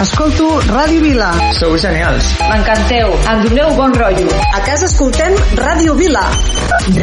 Escolto 0.00 0.60
Ràdio 0.70 1.00
Vila. 1.02 1.32
Sou 1.58 1.76
genials. 1.82 2.28
M'encanteu. 2.50 3.10
Em 3.32 3.42
doneu 3.48 3.74
bon 3.74 3.94
rotllo. 3.98 4.30
A 4.54 4.60
casa 4.62 4.86
escoltem 4.86 5.34
Ràdio 5.58 5.96
Vila. 5.98 6.22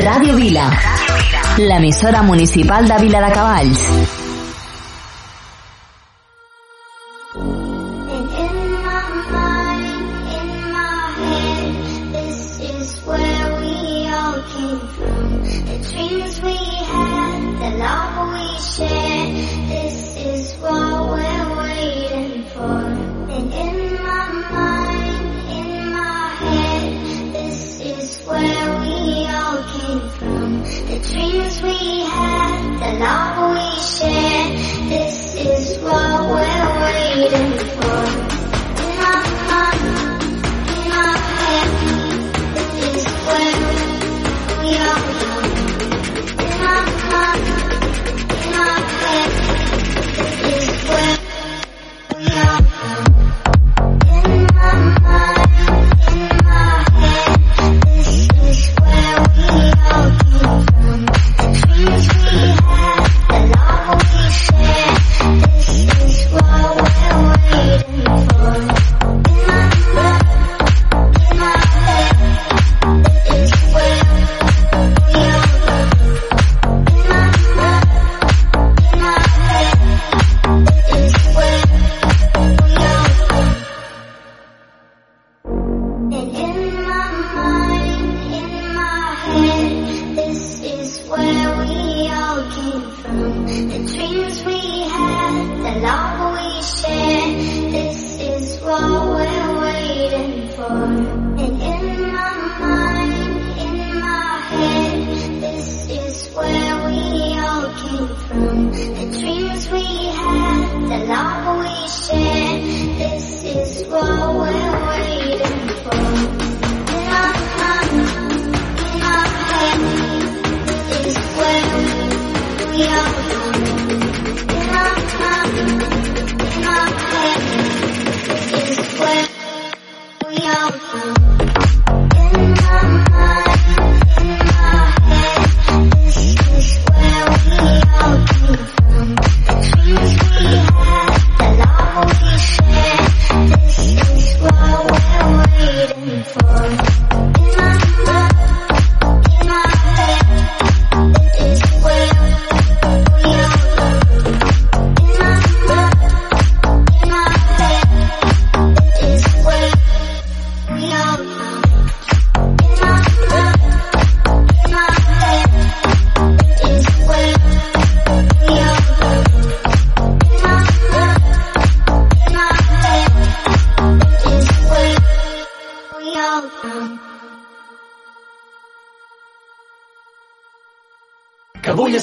Ràdio 0.08 0.36
Vila. 0.40 0.70
L'emissora 1.60 2.24
municipal 2.24 2.88
de 2.88 3.02
Vila 3.04 3.26
de 3.28 3.34
Cavalls. 3.36 4.25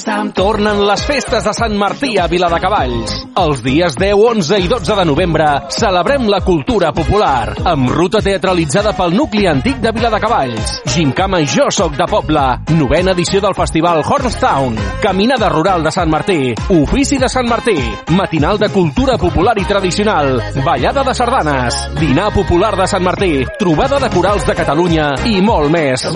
festa. 0.03 0.23
Tornen 0.33 0.81
les 0.85 1.03
festes 1.05 1.43
de 1.43 1.53
Sant 1.53 1.75
Martí 1.77 2.17
a 2.17 2.27
Viladecavalls. 2.27 3.13
Els 3.39 3.61
dies 3.63 3.95
10, 3.95 4.13
11 4.13 4.59
i 4.59 4.67
12 4.67 4.95
de 4.99 5.05
novembre 5.05 5.47
celebrem 5.73 6.27
la 6.29 6.41
cultura 6.43 6.91
popular 6.93 7.53
amb 7.69 7.89
ruta 7.89 8.21
teatralitzada 8.23 8.93
pel 8.97 9.15
nucli 9.15 9.47
antic 9.47 9.79
de 9.83 9.91
Viladecavalls. 9.95 10.81
Gincama 10.93 11.41
Jo 11.47 11.69
Soc 11.71 11.95
de 11.97 12.07
Poble, 12.09 12.43
novena 12.77 13.13
edició 13.13 13.41
del 13.41 13.55
festival 13.55 14.03
Hornstown, 14.03 14.77
Caminada 15.01 15.49
Rural 15.49 15.83
de 15.83 15.91
Sant 15.91 16.11
Martí, 16.11 16.53
Ofici 16.69 17.17
de 17.17 17.29
Sant 17.29 17.47
Martí, 17.49 17.77
Matinal 18.17 18.59
de 18.59 18.69
Cultura 18.69 19.17
Popular 19.17 19.55
i 19.59 19.65
Tradicional, 19.65 20.41
Ballada 20.65 21.03
de 21.03 21.15
Sardanes, 21.15 21.79
Dinar 21.99 22.31
Popular 22.33 22.75
de 22.77 22.87
Sant 22.87 23.03
Martí, 23.03 23.45
Trobada 23.59 23.99
de 23.99 24.09
Corals 24.09 24.45
de 24.47 24.57
Catalunya 24.57 25.11
i 25.29 25.39
molt 25.41 25.71
més. 25.71 26.07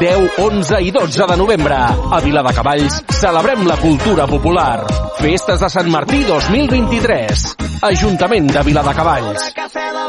10, 0.00 0.40
11 0.42 0.82
i 0.82 0.90
12 0.92 1.30
de 1.30 1.36
novembre 1.40 1.76
a 1.76 2.20
Viladecavalls 2.22 2.65
Valls 2.66 2.96
celebrem 3.20 3.62
la 3.64 3.76
cultura 3.76 4.26
popular. 4.26 4.86
Festes 5.20 5.60
de 5.62 5.68
Sant 5.70 5.86
Martí 5.86 6.24
2023. 6.26 7.44
Ajuntament 7.86 8.48
de 8.50 8.62
Viladecavalls. 8.66 9.52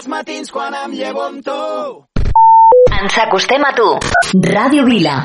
matins 0.10 0.50
quan 0.50 0.74
em 0.74 0.96
llevo 0.98 1.22
amb 1.22 1.44
tu. 1.46 1.58
Ens 2.98 3.18
acostem 3.26 3.62
a 3.62 3.70
tu. 3.78 3.86
Ràdio 4.42 4.86
Vila. 4.90 5.20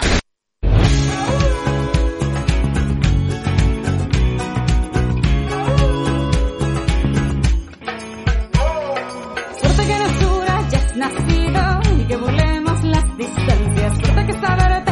Suerte 9.56 9.86
que 9.88 9.98
nos 10.04 10.20
dura, 10.20 10.60
ya 10.68 10.78
has 10.84 10.96
nacido 10.96 11.64
y 11.96 12.04
que 12.08 12.16
burlemos 12.16 12.84
las 12.84 13.16
distancias. 13.16 13.92
Suerte 14.02 14.26
que 14.26 14.32
saber 14.34 14.91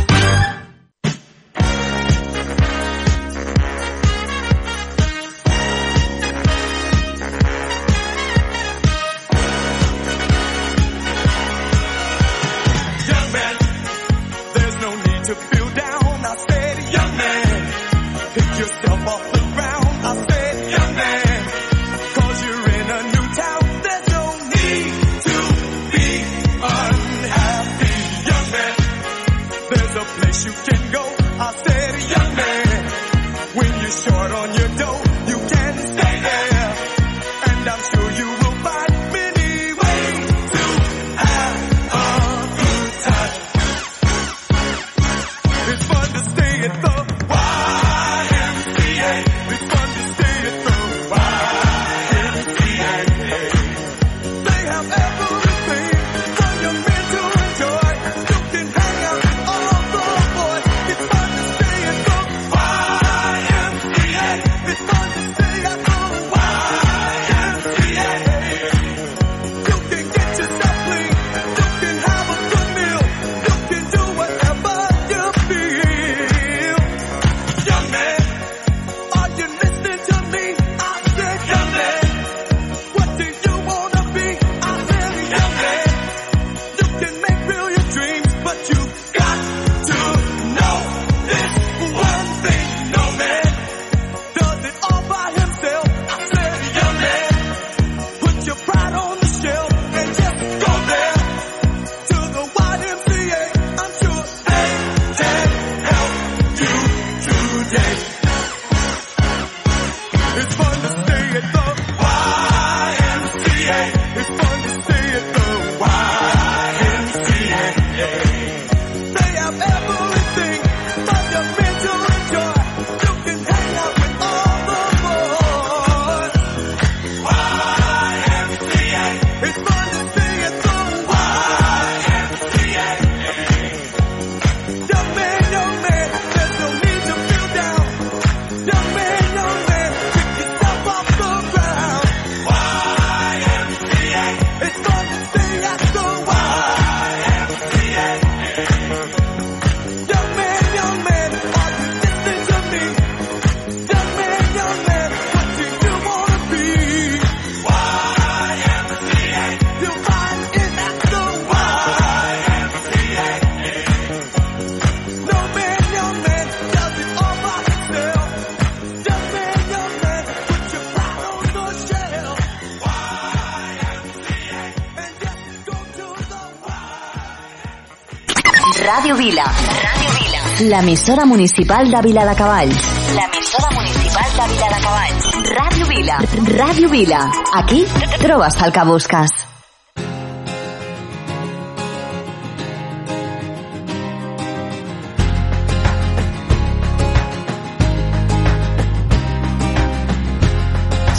L'emissora 180.71 181.25
municipal 181.25 181.91
de 181.91 181.99
Vila 182.01 182.23
de 182.23 182.33
Cavalls. 182.33 182.83
L'emissora 183.13 183.69
municipal 183.75 184.29
de 184.37 184.45
Vila 184.53 184.67
de 184.71 184.79
Cavalls. 184.85 185.25
Ràdio 185.57 185.87
Vila. 185.89 186.19
Ràdio 186.61 186.89
Vila. 186.93 187.19
Aquí 187.59 187.81
trobes 188.21 188.55
el 188.63 188.71
que 188.71 188.85
busques. 188.87 189.33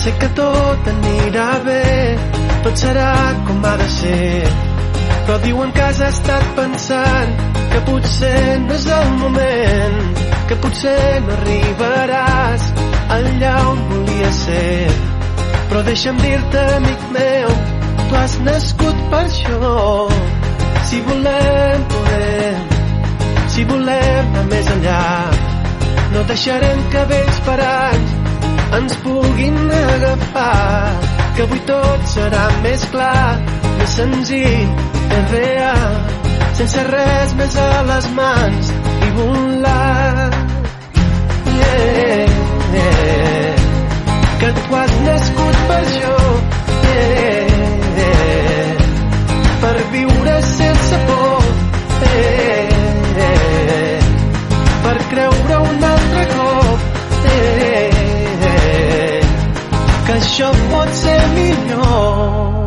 Sé 0.02 0.16
que 0.18 0.32
tot 0.40 0.92
anirà 0.96 1.48
bé, 1.68 1.86
tot 2.64 2.86
serà 2.88 3.14
com 3.44 3.64
ha 3.68 3.76
de 3.84 3.94
ser. 4.00 4.28
Però 5.26 5.42
diuen 5.44 5.76
que 5.76 5.90
has 5.92 6.06
estat 6.08 6.54
pensant 6.56 7.51
que 7.72 7.80
potser 7.88 8.58
no 8.66 8.74
és 8.76 8.86
el 8.96 9.12
moment, 9.20 9.98
que 10.48 10.58
potser 10.64 10.98
no 11.26 11.36
arribaràs 11.38 12.66
allà 13.16 13.52
on 13.70 13.82
volia 13.90 14.32
ser. 14.38 14.90
Però 15.70 15.82
deixa'm 15.88 16.20
dir-te, 16.20 16.64
amic 16.78 17.06
meu, 17.16 17.54
tu 18.02 18.18
has 18.20 18.36
nascut 18.48 19.06
per 19.12 19.22
això. 19.24 19.76
Si 20.90 21.00
volem, 21.06 21.86
podem, 21.94 22.66
si 23.54 23.64
volem 23.70 24.34
anar 24.34 24.44
més 24.50 24.68
enllà, 24.76 25.04
no 26.12 26.26
deixarem 26.28 26.84
que 26.92 27.06
vells 27.14 27.40
per 27.46 27.60
anys 27.68 28.18
ens 28.76 28.96
puguin 29.04 29.56
agafar 29.78 30.92
que 31.36 31.44
avui 31.44 31.60
tot 31.68 32.08
serà 32.12 32.44
més 32.64 32.84
clar 32.92 33.38
més 33.78 33.96
senzill, 34.00 34.74
més 35.12 35.32
real 35.32 36.31
sense 36.58 36.82
res 36.88 37.32
més 37.38 37.54
a 37.56 37.68
les 37.88 38.06
mans 38.16 38.70
i 39.06 39.10
volar 39.16 40.30
yeah, 41.58 42.26
yeah. 42.74 43.56
que 44.42 44.50
tu 44.58 44.76
has 44.80 44.92
nascut 45.06 45.60
per 45.70 45.78
això 45.80 46.14
yeah, 46.88 47.56
yeah. 48.00 48.86
per 49.64 49.74
viure 49.96 50.36
sense 50.50 51.02
por 51.10 51.48
yeah, 52.06 52.72
yeah. 53.20 54.10
per 54.86 54.96
creure 55.14 55.60
un 55.70 55.86
altre 55.92 56.26
cop 56.34 56.88
yeah, 57.28 58.02
yeah. 58.46 59.30
que 60.06 60.18
això 60.20 60.52
pot 60.74 60.98
ser 61.04 61.20
millor 61.38 62.61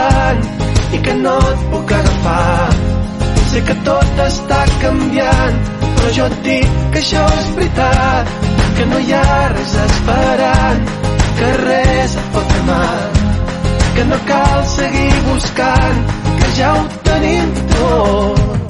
instant 0.00 0.94
i 0.94 0.98
que 1.04 1.14
no 1.14 1.36
et 1.50 1.64
puc 1.72 1.92
agafar. 1.92 2.70
Sé 3.50 3.62
que 3.66 3.76
tot 3.86 4.22
està 4.26 4.60
canviant, 4.82 5.58
però 5.82 6.12
jo 6.16 6.28
et 6.30 6.36
dic 6.46 6.78
que 6.94 7.02
això 7.02 7.24
és 7.40 7.50
veritat, 7.56 8.32
que 8.78 8.86
no 8.92 9.02
hi 9.06 9.12
ha 9.18 9.40
res 9.54 9.74
esperant, 9.84 10.88
que 11.40 11.52
res 11.64 12.16
et 12.22 12.32
pot 12.36 12.54
fer 12.54 12.64
mal, 12.70 13.20
que 13.96 14.08
no 14.12 14.22
cal 14.32 14.64
seguir 14.76 15.12
buscant, 15.28 16.02
que 16.40 16.56
ja 16.60 16.74
ho 16.78 16.88
tenim 17.10 17.54
tot. 17.76 18.69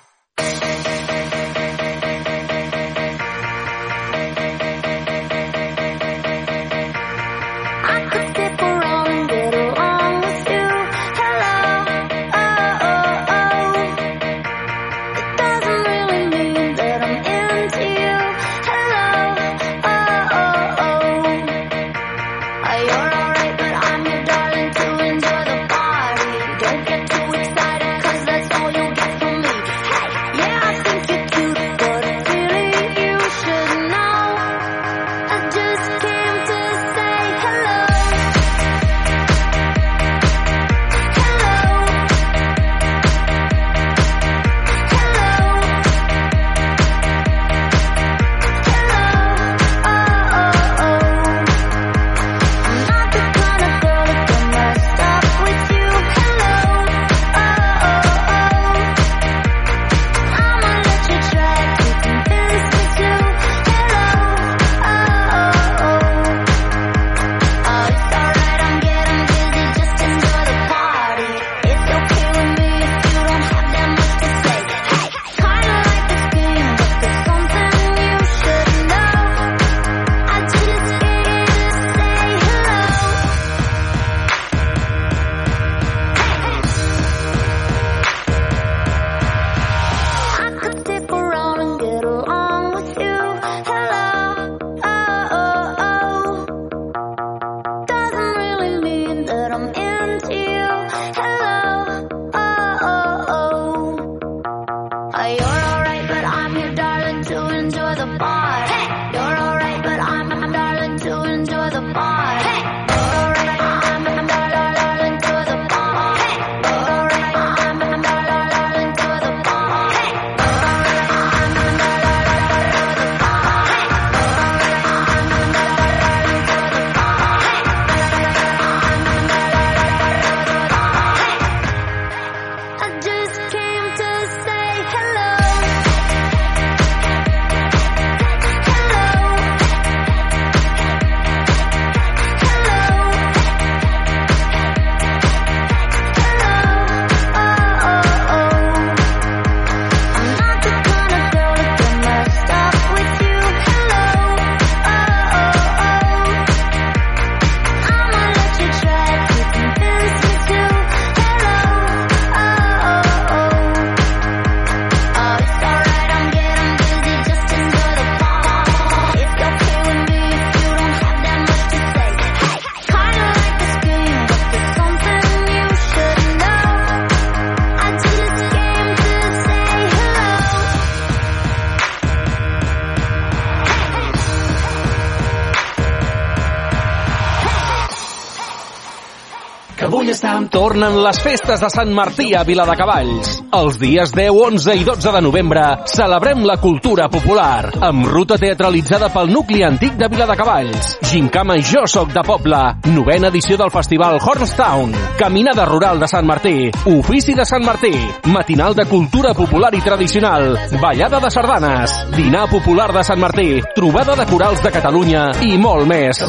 Tornen 190.51 190.97
les 190.99 191.19
festes 191.23 191.61
de 191.63 191.67
Sant 191.71 191.93
Martí 191.95 192.33
a 192.35 192.41
Viladecavalls. 192.43 193.37
Els 193.55 193.77
dies 193.79 194.11
10, 194.11 194.35
11 194.51 194.75
i 194.81 194.83
12 194.83 195.13
de 195.15 195.21
novembre 195.23 195.63
celebrem 195.87 196.43
la 196.43 196.57
cultura 196.59 197.07
popular 197.13 197.71
amb 197.87 198.09
ruta 198.11 198.35
teatralitzada 198.41 199.07
pel 199.15 199.31
nucli 199.31 199.63
antic 199.63 199.95
de 199.95 200.11
Viladecavalls. 200.11 200.97
Gincama 201.11 201.57
Jo 201.57 201.81
Soc 201.87 202.13
de 202.13 202.21
Poble, 202.23 202.57
novena 202.87 203.27
edició 203.27 203.57
del 203.59 203.69
festival 203.69 204.17
Hornstown, 204.23 204.93
Caminada 205.19 205.65
Rural 205.65 205.99
de 205.99 206.07
Sant 206.07 206.23
Martí, 206.25 206.71
Ofici 206.87 207.33
de 207.35 207.43
Sant 207.43 207.65
Martí, 207.65 207.91
Matinal 208.31 208.73
de 208.73 208.85
Cultura 208.87 209.33
Popular 209.33 209.73
i 209.75 209.81
Tradicional, 209.83 210.55
Ballada 210.79 211.19
de 211.19 211.29
Sardanes, 211.29 211.95
Dinar 212.15 212.45
Popular 212.49 212.93
de 212.95 213.03
Sant 213.03 213.19
Martí, 213.19 213.59
Trobada 213.75 214.15
de 214.15 214.25
Corals 214.29 214.63
de 214.63 214.71
Catalunya 214.71 215.25
i 215.43 215.57
molt 215.59 215.83
més. 215.89 216.21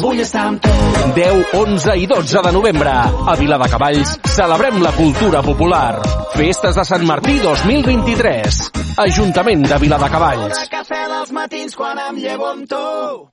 10, 1.15 1.55
11 1.63 1.95
i 2.03 2.05
12 2.11 2.43
de 2.43 2.51
novembre, 2.51 2.91
a 2.91 3.37
Vila 3.39 3.61
de 3.63 3.69
Cavalls, 3.71 4.17
celebrem 4.35 4.83
la 4.83 4.91
cultura 4.97 5.39
popular. 5.41 6.01
Festes 6.35 6.75
de 6.75 6.83
Sant 6.83 7.07
Martí 7.07 7.39
2023. 7.39 8.59
Ajuntament 9.07 9.63
de 9.63 9.79
Vila 9.79 10.01
de 10.03 10.11
Cavalls. 10.11 10.65
Cafè 10.75 11.05
dels 11.07 11.31
matins 11.31 11.79
quan 11.79 12.03
em 12.09 12.19
llevo 12.19 12.51
amb 12.51 12.67
tu. 12.67 13.32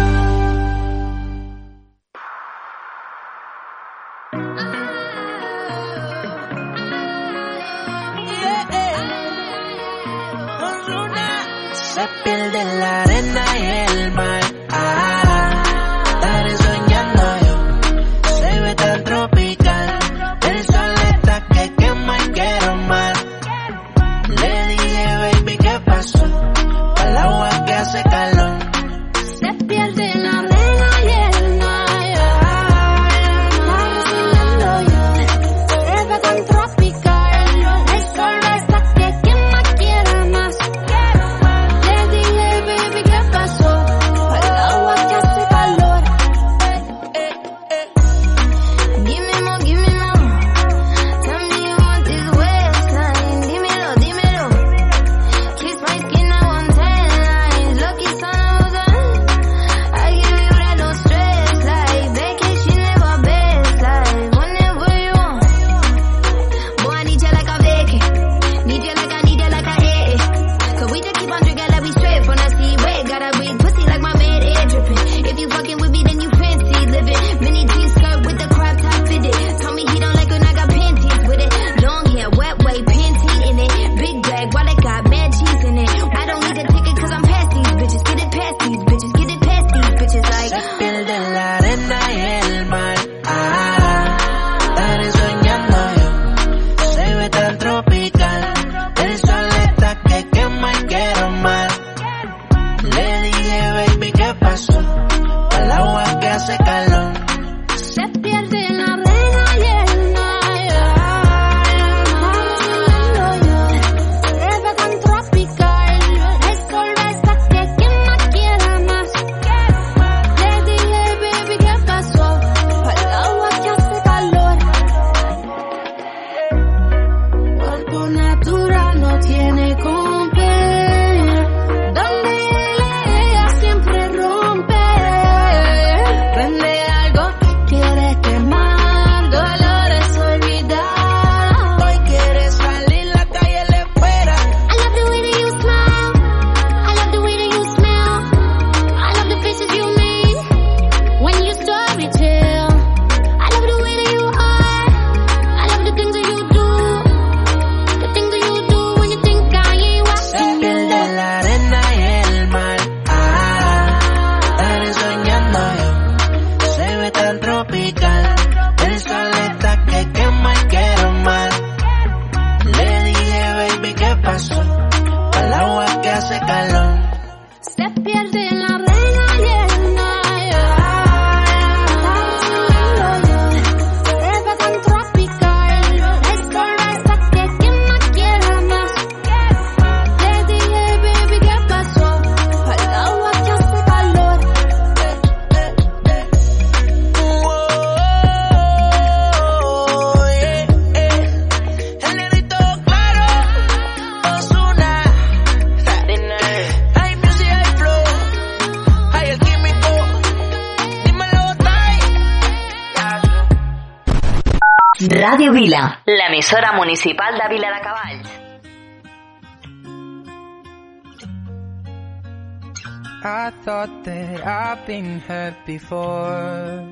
been 224.91 225.19
hurt 225.21 225.55
before. 225.65 226.85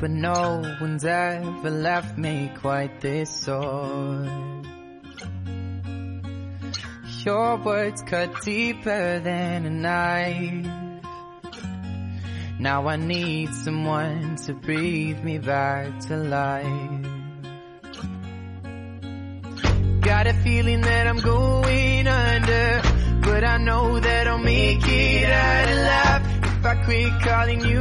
But 0.00 0.10
no 0.10 0.60
one's 0.80 1.04
ever 1.04 1.70
left 1.70 2.18
me 2.18 2.50
quite 2.60 3.00
this 3.00 3.30
sore. 3.30 4.26
Your 7.24 7.58
words 7.58 8.02
cut 8.02 8.30
deeper 8.42 9.20
than 9.20 9.66
a 9.66 9.70
knife. 9.70 10.66
Now 12.58 12.88
I 12.88 12.96
need 12.96 13.54
someone 13.54 14.34
to 14.46 14.52
breathe 14.52 15.22
me 15.22 15.38
back 15.38 16.00
to 16.08 16.16
life. 16.16 16.79
calling 27.40 27.60
you. 27.64 27.79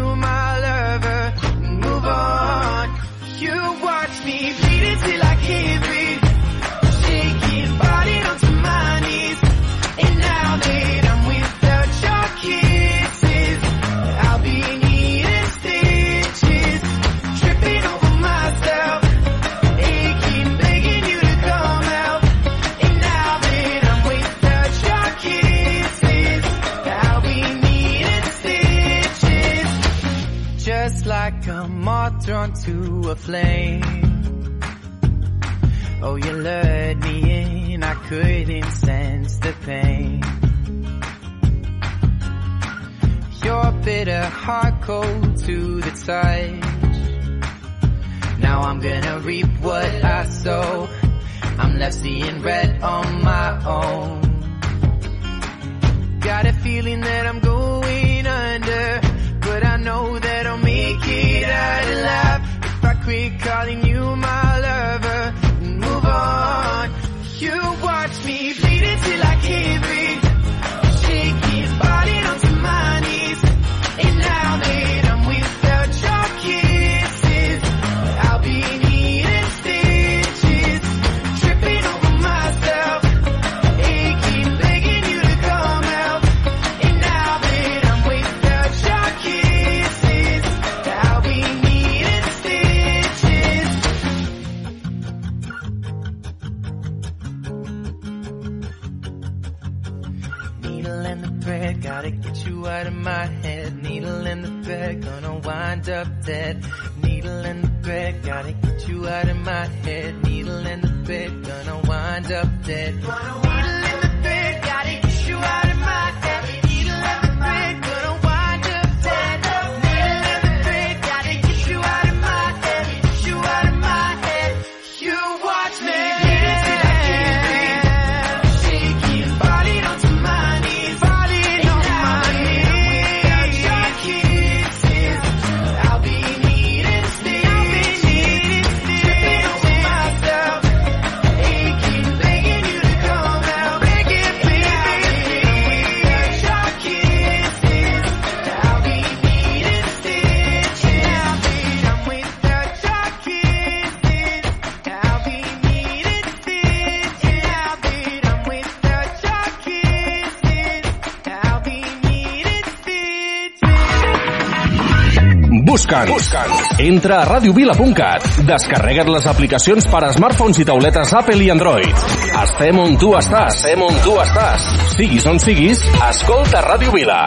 entra 166.90 167.22
a 167.22 167.26
radiovila.cat. 167.30 168.26
Descarrega't 168.48 169.10
les 169.14 169.28
aplicacions 169.30 169.86
per 169.90 170.02
a 170.08 170.12
smartphones 170.16 170.58
i 170.62 170.66
tauletes 170.66 171.14
Apple 171.18 171.44
i 171.46 171.50
Android. 171.54 171.94
Estem 172.42 172.80
on 172.82 172.98
tu 173.02 173.10
estàs. 173.18 173.60
Estem 173.60 173.82
on 173.86 173.96
tu 174.06 174.14
estàs. 174.22 174.62
Siguis 174.96 175.26
on 175.30 175.38
siguis, 175.44 175.80
escolta 176.10 176.58
Ràdio 176.66 176.92
Vila. 176.96 177.22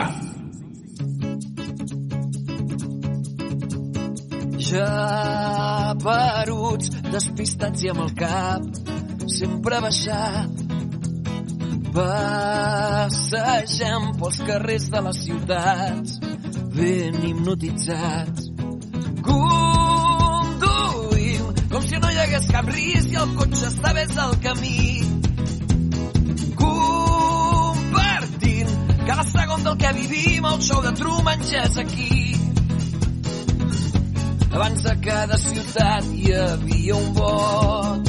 Ja 4.73 4.91
paruts, 6.03 6.87
despistats 7.13 7.79
i 7.85 7.87
amb 7.93 8.01
el 8.07 8.13
cap 8.19 8.63
sempre 9.31 9.77
baixat. 9.85 10.53
Passegem 11.93 14.03
pels 14.21 14.39
carrers 14.49 14.87
de 14.93 15.01
les 15.07 15.19
ciutats 15.27 16.11
ben 16.73 17.15
hipnotitzats. 17.29 18.32
és 24.13 24.19
el 24.19 24.35
camí. 24.45 25.03
Compartint 26.61 28.01
cada 29.07 29.25
segon 29.25 29.65
del 29.65 29.77
que 29.79 29.93
vivim, 29.93 30.45
el 30.45 30.61
show 30.61 30.83
de 30.83 30.93
Truman 30.93 31.41
ja 31.49 31.63
és 31.65 31.77
aquí. 31.79 32.37
Abans 34.53 34.87
a 34.87 34.97
cada 35.01 35.39
ciutat 35.41 36.05
hi 36.13 36.33
havia 36.37 36.95
un 36.97 37.13
boig. 37.17 38.07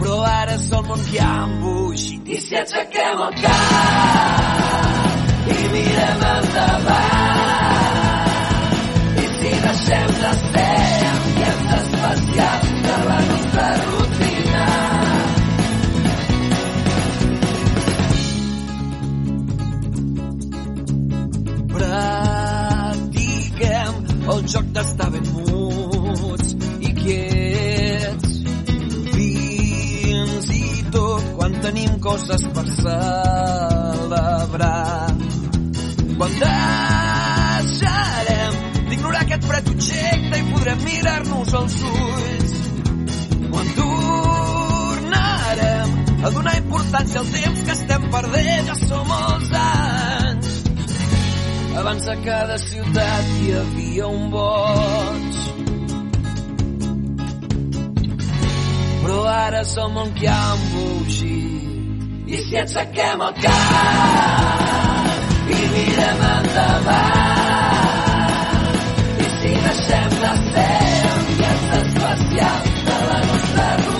Però 0.00 0.16
ara 0.24 0.54
és 0.56 0.72
el 0.72 0.82
món 0.88 1.02
que 1.10 1.20
ha 1.24 1.44
embuixit 1.46 2.24
i 2.28 2.40
si 2.40 2.54
aixequem 2.60 3.18
el 3.28 3.34
cap 3.44 4.90
i 5.56 5.58
mirem 5.74 6.20
endavant 6.34 6.99
anys 47.00 47.14
i 47.14 47.18
el 47.18 47.28
temps 47.32 47.60
que 47.66 47.72
estem 47.72 48.02
perdent 48.12 48.66
ja 48.68 48.74
som 48.80 49.06
molts 49.08 49.50
anys. 49.60 50.48
Abans 51.80 52.08
a 52.12 52.16
cada 52.24 52.56
ciutat 52.60 53.24
hi 53.38 53.52
havia 53.56 54.06
un 54.08 54.24
boig. 54.34 55.38
Però 59.00 59.18
ara 59.32 59.62
som 59.64 59.96
on 60.02 60.10
que 60.18 60.28
ha 60.28 60.52
embogit 60.56 62.28
i 62.30 62.36
si 62.44 62.54
aixequem 62.64 63.18
el 63.28 63.34
cap 63.46 65.06
i 65.56 65.60
mirem 65.72 66.20
endavant 66.34 67.40
i 69.24 69.26
si 69.38 69.52
deixem 69.64 70.10
la 70.26 70.34
fe 70.52 70.68
i 71.00 71.24
viatge 71.32 71.78
especial 71.80 72.60
de 72.86 72.96
la 73.08 73.18
nostra 73.30 73.66
ruta 73.80 73.99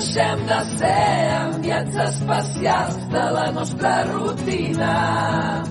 deixem 0.00 0.36
de 0.46 0.78
ser 0.78 1.54
enviats 1.54 1.96
especials 1.96 2.96
de 3.08 3.24
la 3.36 3.52
nostra 3.52 4.04
rutina 4.04 5.62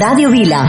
Ràdio 0.00 0.30
Vila. 0.32 0.60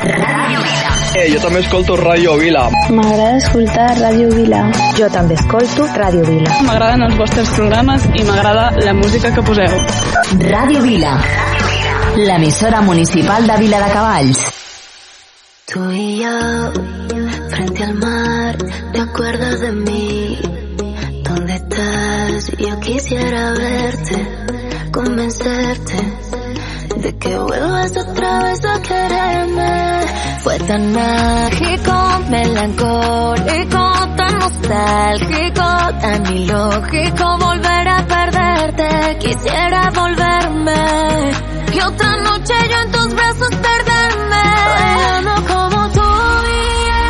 Eh, 1.16 1.28
jo 1.32 1.40
també 1.40 1.62
escolto 1.62 1.96
Ràdio 2.00 2.34
Vila. 2.40 2.64
M'agrada 2.92 3.38
escoltar 3.38 3.86
Ràdio 4.00 4.28
Vila. 4.34 4.62
Jo 4.98 5.08
també 5.14 5.38
escolto 5.40 5.86
Ràdio 5.96 6.26
Vila. 6.28 6.58
M'agraden 6.68 7.06
els 7.08 7.16
vostres 7.20 7.52
programes 7.56 8.08
i 8.12 8.26
m'agrada 8.28 8.66
la 8.84 8.94
música 8.98 9.32
que 9.36 9.44
poseu. 9.48 9.78
Ràdio 10.50 10.82
Vila. 10.84 11.14
L'emissora 12.18 12.82
municipal 12.82 13.48
de 13.48 13.58
Vila 13.64 13.80
de 13.86 13.92
Cavalls. 13.94 14.42
Tú 15.72 15.92
y 15.92 16.20
yo, 16.24 16.38
frente 17.52 17.84
al 17.86 17.94
mar, 17.94 18.58
¿te 18.92 19.00
acuerdas 19.00 19.62
de 19.62 19.72
mí? 19.72 20.40
¿Dónde 21.24 21.56
estás? 21.56 22.52
Yo 22.58 22.80
quisiera 22.82 23.54
verte, 23.54 24.18
convencerte 24.92 26.00
de 26.98 27.18
que 27.18 27.38
vuelvas 27.38 27.98
otra 27.98 28.44
vez 28.44 28.66
a 28.66 28.82
quererme. 28.82 29.21
Tan 30.72 30.94
mágico, 30.94 31.98
melancólico, 32.30 33.84
tan 34.16 34.40
nostálgico, 34.40 35.68
tan 36.00 36.26
ilógico 36.34 37.38
volver 37.40 37.88
a 37.90 38.08
perderte. 38.08 39.18
Quisiera 39.20 39.90
volverme 39.94 41.32
y 41.74 41.80
otra 41.82 42.16
noche 42.24 42.54
yo 42.72 42.78
en 42.86 42.92
tus 42.94 43.14
brazos 43.16 43.50
perderme. 43.68 44.44
Bailando 44.78 45.36
como 45.54 45.90
tú 45.92 46.10
y 46.48 46.64
yo, 46.88 47.04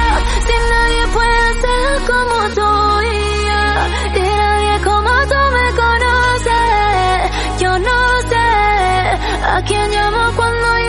si 0.47 0.55
nadie 0.73 1.03
puede 1.13 1.37
hacerlo 1.51 1.93
como 2.11 2.37
tú 2.57 2.69
y 3.03 3.13
yo, 3.45 3.63
y 4.15 4.23
nadie 4.41 4.73
como 4.89 5.13
tú 5.31 5.39
me 5.57 5.67
conoce. 5.83 6.59
Yo 7.59 7.71
no 7.77 7.97
sé 8.31 8.47
a 9.53 9.61
quién 9.67 9.91
llamo 9.91 10.31
cuando 10.35 10.80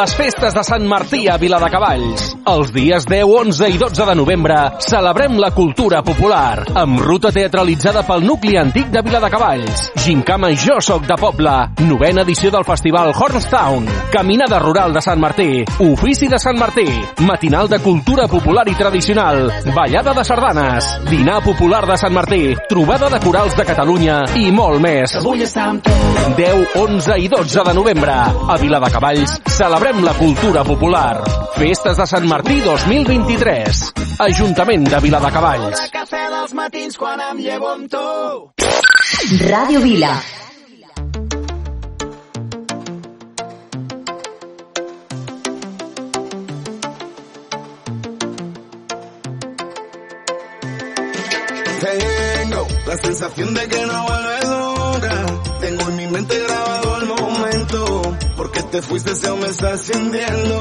les 0.00 0.14
festes 0.16 0.54
de 0.56 0.62
Sant 0.64 0.86
Martí 0.88 1.26
a 1.28 1.34
Viladecavalls. 1.36 2.30
Els 2.48 2.70
dies 2.72 3.04
10, 3.04 3.24
11 3.50 3.68
i 3.68 3.76
12 3.80 4.06
de 4.08 4.14
novembre 4.16 4.56
celebrem 4.80 5.34
la 5.36 5.50
cultura 5.52 6.00
popular 6.06 6.62
amb 6.80 7.02
ruta 7.04 7.28
teatralitzada 7.34 8.00
pel 8.08 8.24
nucli 8.24 8.56
antic 8.56 8.88
de 8.94 9.02
Viladecavalls. 9.04 9.90
Gincama 10.00 10.54
Jo 10.56 10.78
soc 10.80 11.04
de 11.08 11.18
poble, 11.20 11.52
novena 11.84 12.24
edició 12.24 12.52
del 12.54 12.64
festival 12.64 13.12
Hornstown, 13.12 13.88
caminada 14.14 14.60
rural 14.62 14.94
de 14.96 15.02
Sant 15.04 15.20
Martí, 15.20 15.66
ofici 15.84 16.30
de 16.32 16.40
Sant 16.40 16.56
Martí, 16.56 16.86
matinal 17.26 17.68
de 17.68 17.82
cultura 17.84 18.24
popular 18.28 18.64
i 18.72 18.78
tradicional, 18.78 19.50
ballada 19.76 20.16
de 20.16 20.24
sardanes, 20.24 20.88
dinar 21.10 21.42
popular 21.44 21.84
de 21.90 21.98
Sant 22.00 22.16
Martí, 22.16 22.54
trobada 22.70 23.12
de 23.12 23.20
corals 23.20 23.58
de 23.58 23.68
Catalunya 23.68 24.22
i 24.40 24.48
molt 24.48 24.80
més. 24.80 25.18
Vull 25.26 25.44
estar 25.44 25.68
amb 25.74 25.84
tu. 25.84 25.92
10, 26.40 26.76
11 26.86 27.20
i 27.20 27.28
12 27.28 27.68
de 27.68 27.76
novembre. 27.76 28.16
A 28.50 28.56
Viladecavalls 28.60 29.39
celebrem 29.60 30.02
la 30.02 30.14
cultura 30.14 30.64
popular. 30.64 31.20
Festes 31.52 31.98
de 32.00 32.04
Sant 32.08 32.24
Martí 32.24 32.62
2023. 32.64 33.80
Ajuntament 34.24 34.86
de 34.88 35.00
Viladecavalls. 35.04 35.82
Dels 36.40 36.54
matins 36.56 36.96
quan 36.96 37.20
em 37.20 37.42
llevo 37.44 37.68
amb 37.68 37.90
tu. 37.92 38.00
Ràdio 39.50 39.82
Vila. 39.84 40.14
Tengo 51.84 52.66
la 52.86 52.96
sensación 52.96 53.52
de 53.52 53.68
que 53.68 53.84
no 53.84 53.89
te 58.80 58.86
fuiste, 58.86 59.14
se 59.14 59.30
me 59.32 59.46
está 59.46 59.72
ascendiendo. 59.72 60.60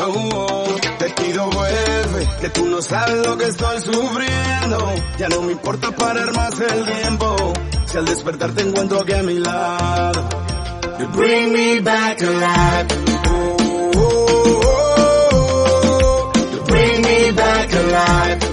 Oh, 0.00 0.28
oh, 0.34 0.76
te 0.98 1.10
pido 1.10 1.50
vuelve, 1.50 2.28
que 2.40 2.48
tú 2.50 2.66
no 2.66 2.80
sabes 2.80 3.26
lo 3.26 3.36
que 3.36 3.46
estoy 3.46 3.80
sufriendo. 3.80 4.94
Ya 5.18 5.28
no 5.28 5.42
me 5.42 5.52
importa 5.52 5.90
parar 5.90 6.32
más 6.34 6.52
el 6.60 6.84
tiempo. 6.84 7.52
Si 7.86 7.98
al 7.98 8.04
despertar 8.04 8.52
te 8.52 8.62
encuentro 8.62 9.00
aquí 9.00 9.12
a 9.12 9.22
mi 9.22 9.34
lado. 9.34 10.28
You 10.98 11.08
bring 11.08 11.52
me 11.52 11.80
back 11.80 12.22
alive. 12.22 12.88
Oh, 13.30 13.56
oh, 13.96 14.60
oh, 14.64 15.32
oh. 15.32 16.32
You 16.52 16.64
bring 16.64 17.02
me 17.02 17.32
back 17.32 17.72
alive. 17.72 18.47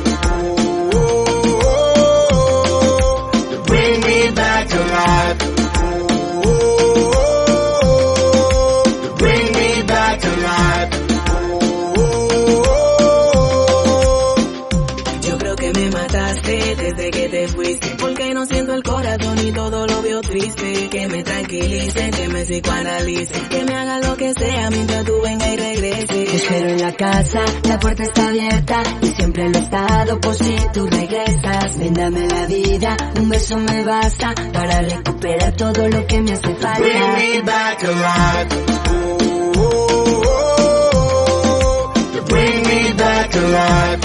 Psicoanalice 22.56 23.34
Que 23.50 23.64
me 23.64 23.76
haga 23.76 24.00
lo 24.00 24.16
que 24.16 24.34
sea 24.34 24.70
mientras 24.70 25.04
tú 25.04 25.22
venga 25.22 25.48
y 25.48 25.58
regrese 25.58 26.06
Te 26.26 26.36
espero 26.36 26.70
en 26.70 26.82
la 26.82 26.94
casa, 26.94 27.40
la 27.68 27.80
puerta 27.80 28.04
está 28.04 28.28
abierta 28.28 28.84
y 29.02 29.08
siempre 29.08 29.50
lo 29.50 29.58
he 29.58 29.62
estado 29.62 30.20
por 30.20 30.36
si 30.36 30.56
tú 30.74 30.88
regresas. 30.88 31.78
Ven, 31.78 31.94
dame 31.94 32.28
la 32.28 32.46
vida, 32.46 32.98
un 33.20 33.30
beso 33.30 33.58
me 33.58 33.84
basta 33.84 34.34
para 34.54 34.82
recuperar 34.82 35.56
todo 35.56 35.88
lo 35.88 36.06
que 36.08 36.22
me 36.22 36.32
hace 36.34 36.56
falta. 36.56 36.80
Bring 36.80 37.14
me 37.14 37.42
back 37.42 37.84
alive. 37.84 38.48
You 42.14 42.22
bring 42.24 42.64
me 42.64 42.94
back 42.94 43.36
alive. 43.36 44.05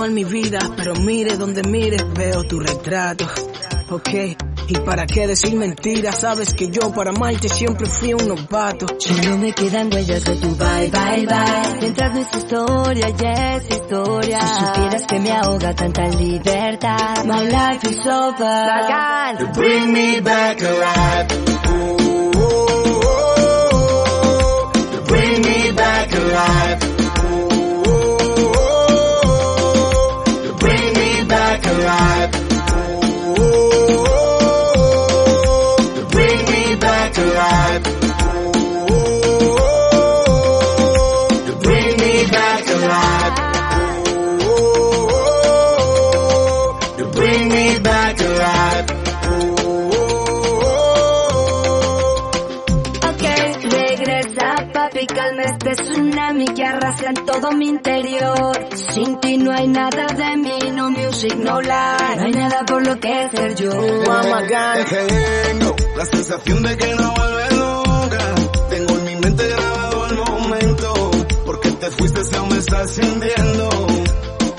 Continuar 0.00 0.24
mi 0.24 0.24
vida, 0.24 0.58
pero 0.78 0.94
mire 0.94 1.36
donde 1.36 1.62
mires 1.62 2.02
veo 2.14 2.42
tu 2.44 2.58
retrato. 2.58 3.26
Ok, 3.90 4.08
y 4.68 4.78
para 4.78 5.04
qué 5.04 5.26
decir 5.26 5.54
mentiras, 5.54 6.20
sabes 6.20 6.54
que 6.54 6.70
yo 6.70 6.90
para 6.90 7.10
amarte 7.10 7.50
siempre 7.50 7.86
fui 7.86 8.14
un 8.14 8.26
novato. 8.26 8.86
Solo 8.98 9.36
me 9.36 9.52
quedan 9.52 9.92
huellas 9.92 10.24
de 10.24 10.36
tu 10.36 10.56
bye, 10.56 10.88
bye, 10.88 11.26
bye. 11.26 11.80
Mientras 11.82 12.14
nuestra 12.14 12.38
historia 12.38 13.10
ya 13.10 13.56
es 13.56 13.68
historia. 13.68 14.40
Si 14.40 14.66
supieras 14.66 15.06
que 15.06 15.20
me 15.20 15.32
ahoga 15.32 15.74
tanta 15.74 16.08
libertad. 16.08 17.24
My 17.26 17.42
life 17.50 17.86
is 17.86 18.06
over. 18.06 19.38
You 19.38 19.48
bring 19.52 19.92
me 19.92 20.20
back 20.20 20.62
alive. 20.62 21.26
You 24.94 25.00
bring 25.06 25.42
me 25.42 25.72
back 25.72 26.14
alive. 26.14 26.99
Alive. 31.82 32.29
Tsunami 56.20 56.44
que 56.54 56.64
arrasa 56.64 57.06
en 57.06 57.26
todo 57.26 57.52
mi 57.52 57.68
interior. 57.68 58.58
Sin 58.74 59.20
ti 59.20 59.36
no 59.38 59.52
hay 59.52 59.68
nada 59.68 60.06
de 60.06 60.36
mí, 60.36 60.58
no 60.74 60.90
music, 60.90 61.34
no 61.36 61.60
life. 61.60 62.16
No 62.16 62.24
hay 62.24 62.32
nada 62.32 62.64
por 62.66 62.86
lo 62.86 62.98
que 62.98 63.28
ser 63.30 63.54
yo. 63.54 63.70
Tengo 63.70 64.12
la 65.96 66.04
sensación 66.04 66.62
de 66.62 66.76
que 66.76 66.94
no 66.94 67.14
vuelves 67.14 67.52
nunca. 67.52 68.34
Tengo 68.70 68.98
en 68.98 69.04
mi 69.04 69.16
mente 69.16 69.48
grabado 69.48 70.06
el 70.06 70.16
momento. 70.16 71.10
Porque 71.46 71.70
te 71.72 71.90
fuiste, 71.90 72.24
se 72.24 72.40
me 72.40 72.58
está 72.58 72.80
ascendiendo. 72.80 73.68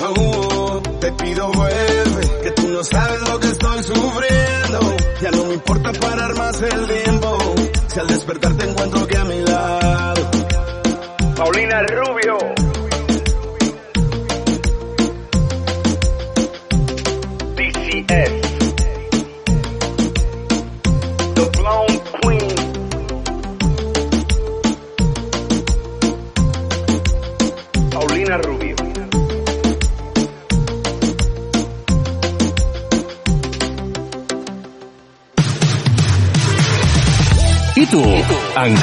Oh, 0.03 0.13
oh, 0.17 0.81
te 0.99 1.11
pido 1.11 1.51
vuelve, 1.51 2.41
que 2.43 2.51
tú 2.51 2.67
no 2.69 2.83
sabes 2.83 3.29
lo 3.29 3.39
que 3.39 3.47
estoy 3.47 3.83
sufriendo. 3.83 4.95
Ya 5.21 5.31
no 5.31 5.45
me 5.45 5.53
importa 5.53 5.91
parar 5.93 6.35
más 6.35 6.61
el 6.61 6.87
tiempo. 6.87 7.00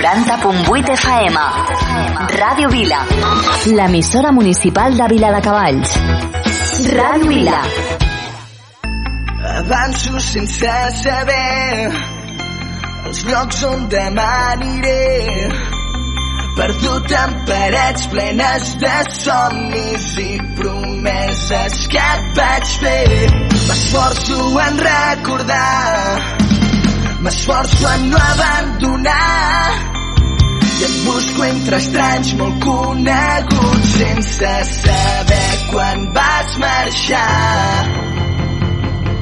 90.8 0.00 0.92
FM. 0.96 1.36
Ràdio 2.40 2.70
Vila. 2.72 3.00
L'emissora 3.66 4.30
municipal 4.32 4.96
de 4.96 5.08
Vila 5.12 5.28
de 5.34 5.40
Cavalls. 5.44 5.92
Ràdio 6.94 7.28
Vila. 7.28 7.58
Avanço 9.58 10.22
sense 10.24 10.72
saber 11.02 11.92
els 13.10 13.20
llocs 13.28 13.60
on 13.68 13.84
demà 13.92 14.30
aniré 14.54 15.52
perdut 16.56 17.12
en 17.20 17.36
parets 17.52 18.08
plenes 18.14 18.72
de 18.80 18.96
somnis 19.18 20.08
i 20.24 20.30
promeses 20.62 21.78
que 21.92 22.08
et 22.16 22.32
vaig 22.40 22.74
fer. 22.86 23.28
M'esforço 23.68 24.48
en 24.64 24.82
recordar, 24.88 26.18
m'esforço 27.20 27.94
en 27.98 28.10
no 28.14 28.26
abandonar 28.32 29.89
busco 31.10 31.44
entre 31.44 31.76
estranys 31.82 32.34
molt 32.38 32.58
coneguts 32.64 33.94
sense 33.98 34.52
saber 34.70 35.48
quan 35.70 36.06
vas 36.14 36.58
marxar. 36.62 37.88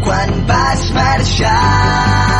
Quan 0.05 0.35
vas 0.51 0.91
marxar. 0.99 2.38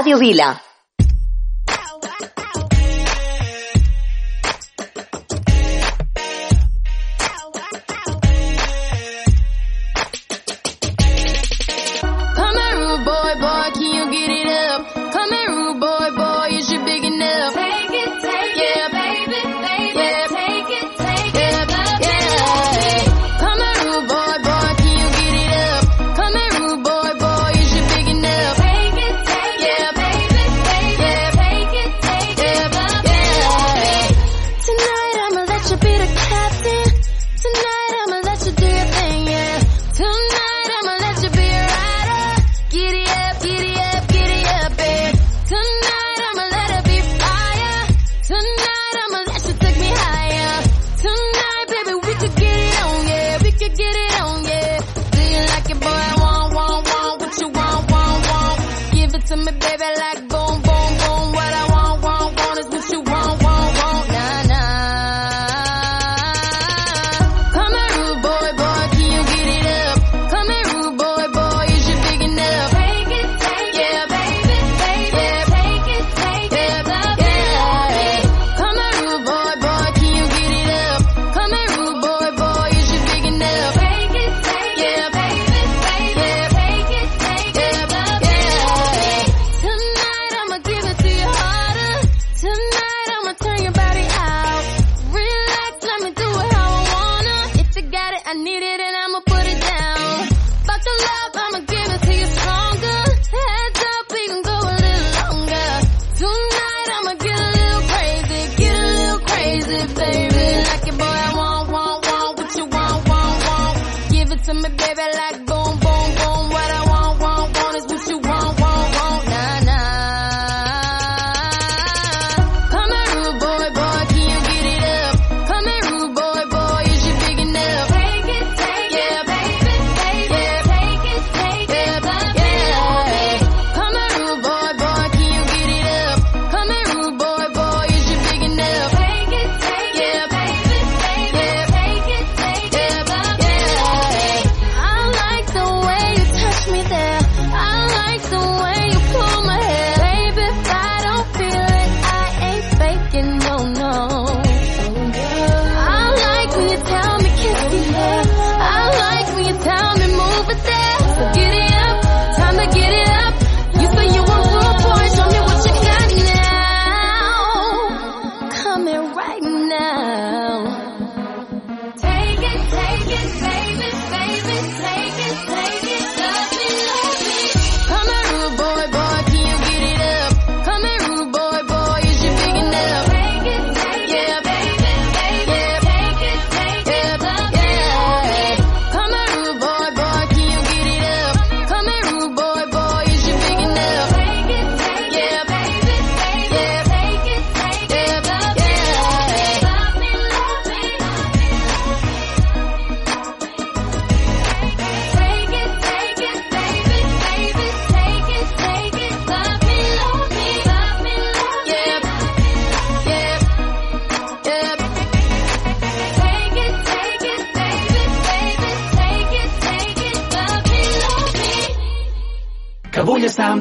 Radio 0.00 0.16
Vila. 0.16 0.69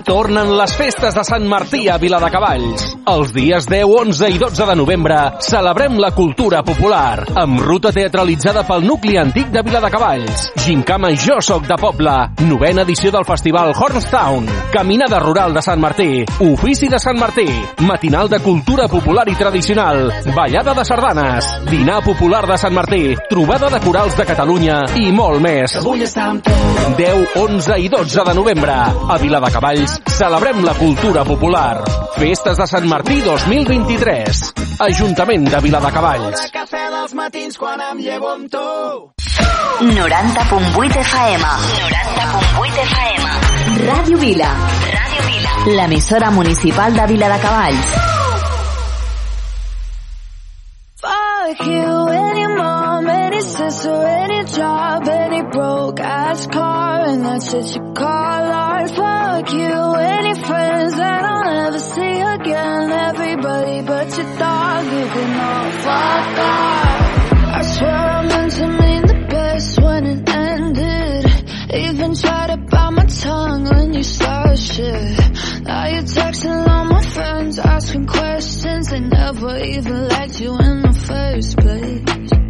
Tornen 0.09 0.55
les 0.57 0.71
festes 0.73 1.13
de 1.13 1.21
Sant 1.27 1.45
Martí 1.45 1.83
a 1.85 1.99
Viladecavalls. 2.01 2.88
Els 3.09 3.31
dies 3.33 3.65
10, 3.65 3.89
11 3.89 4.27
i 4.29 4.37
12 4.37 4.65
de 4.69 4.73
novembre 4.77 5.15
celebrem 5.41 5.95
la 5.97 6.11
cultura 6.13 6.59
popular 6.61 7.23
amb 7.41 7.57
ruta 7.65 7.89
teatralitzada 7.95 8.61
pel 8.67 8.83
nucli 8.85 9.15
antic 9.17 9.47
de 9.49 9.63
Viladecavalls. 9.65 10.43
Gincama 10.61 11.09
Jo 11.17 11.39
Soc 11.41 11.65
de 11.65 11.77
Poble, 11.81 12.13
novena 12.45 12.83
edició 12.85 13.09
del 13.09 13.25
festival 13.25 13.73
Hornstown, 13.73 14.45
Caminada 14.69 15.17
Rural 15.23 15.55
de 15.57 15.63
Sant 15.65 15.81
Martí, 15.81 16.21
Ofici 16.51 16.91
de 16.91 16.99
Sant 17.01 17.17
Martí, 17.17 17.47
Matinal 17.87 18.29
de 18.29 18.41
Cultura 18.45 18.85
Popular 18.87 19.25
i 19.33 19.33
Tradicional, 19.39 20.11
Ballada 20.35 20.77
de 20.77 20.85
Sardanes, 20.85 21.49
Dinar 21.65 22.03
Popular 22.05 22.45
de 22.45 22.59
Sant 22.61 22.77
Martí, 22.77 23.15
Trobada 23.29 23.73
de 23.73 23.81
Corals 23.87 24.19
de 24.21 24.27
Catalunya 24.29 24.83
i 25.01 25.09
molt 25.09 25.41
més. 25.41 25.79
Vull 25.81 26.05
amb 26.05 26.45
tu. 26.45 26.53
10, 26.99 27.25
11 27.41 27.81
i 27.81 27.89
12 27.89 28.29
de 28.29 28.37
novembre. 28.37 28.77
A 29.09 29.17
Viladecavalls 29.17 29.97
celebrem 30.13 30.61
la 30.67 30.77
cultura 30.77 31.25
popular. 31.25 31.81
Festes 32.19 32.57
de 32.59 32.69
Sant 32.69 32.85
Martí. 32.85 32.98
Martí 32.99 33.21
2023. 33.21 34.53
Ajuntament 34.79 35.47
de 35.49 35.59
Viladecavalls. 35.61 36.51
90.8 39.79 40.97
FM. 40.99 41.43
90.8 41.43 42.81
FM. 42.91 43.23
Ràdio 43.87 44.17
Vila. 44.17 44.49
Ràdio 44.97 45.21
Vila. 45.29 45.51
L'emissora 45.77 46.29
municipal 46.31 46.93
de 46.93 47.05
Viladecavalls. 47.07 47.87
Fuck 51.01 51.65
you, 51.67 52.07
any 52.09 52.47
mom, 52.57 53.07
any 53.07 53.41
sister, 53.41 53.95
any 53.95 54.43
job, 54.43 55.07
any 55.07 55.41
broke 55.43 56.01
ass 56.01 56.47
car, 56.47 57.05
and 57.07 57.25
that's 57.25 57.49
just 57.49 57.75
your 57.77 57.93
call 57.93 58.51
art. 58.51 58.89
Fuck 58.91 59.53
you, 59.53 59.95
any 59.95 60.33
friends 60.35 60.95
that 60.97 61.23
I 61.23 61.28
never 61.71 61.79
see 61.79 62.19
again 62.19 62.91
Everybody 62.91 63.81
but 63.83 64.17
your 64.17 64.37
dog, 64.37 64.85
you 64.85 65.05
can 65.13 65.39
all 65.39 65.71
fuck 65.85 66.39
off. 66.39 67.33
I 67.57 67.61
swear 67.61 67.91
I 67.91 68.27
meant 68.27 68.53
to 68.53 68.67
mean 68.67 69.01
the 69.05 69.27
best 69.29 69.81
when 69.81 70.05
it 70.05 70.29
ended. 70.29 71.25
Even 71.85 72.15
tried 72.15 72.47
to 72.47 72.57
bite 72.57 72.89
my 72.89 73.05
tongue 73.05 73.65
when 73.65 73.93
you 73.93 74.03
started. 74.03 74.57
Shit 74.57 75.63
Now 75.63 75.87
you're 75.87 76.09
texting 76.17 76.67
all 76.67 76.85
my 76.85 77.03
friends, 77.03 77.59
asking 77.59 78.07
questions 78.07 78.89
They 78.89 78.99
never 79.01 79.57
even 79.57 80.07
liked 80.07 80.41
you 80.41 80.57
in 80.57 80.81
the 80.81 80.93
first 80.93 81.57
place. 81.57 82.48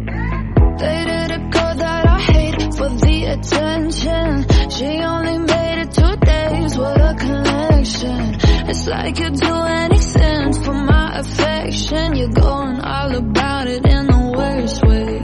Dated 0.80 1.30
a 1.30 1.38
girl 1.50 1.74
that 1.74 2.06
I 2.08 2.18
hate 2.20 2.74
for 2.78 2.88
the 2.88 3.24
attention. 3.34 4.70
She 4.70 4.88
only 5.02 5.38
made 5.38 5.78
it 5.82 5.92
two 5.92 6.16
days. 6.16 6.78
with 6.78 7.10
a 7.10 7.14
connection. 7.18 8.38
It's 8.70 8.86
like 8.86 9.18
you 9.18 9.30
do 9.30 9.54
anything 9.54 10.52
for 10.64 10.72
my 10.72 11.18
affection. 11.18 12.16
You're 12.16 12.28
going 12.30 12.80
all 12.80 13.14
about 13.14 13.66
it 13.66 13.84
in 13.84 14.06
the 14.06 14.32
worst 14.36 14.82
way. 14.86 15.19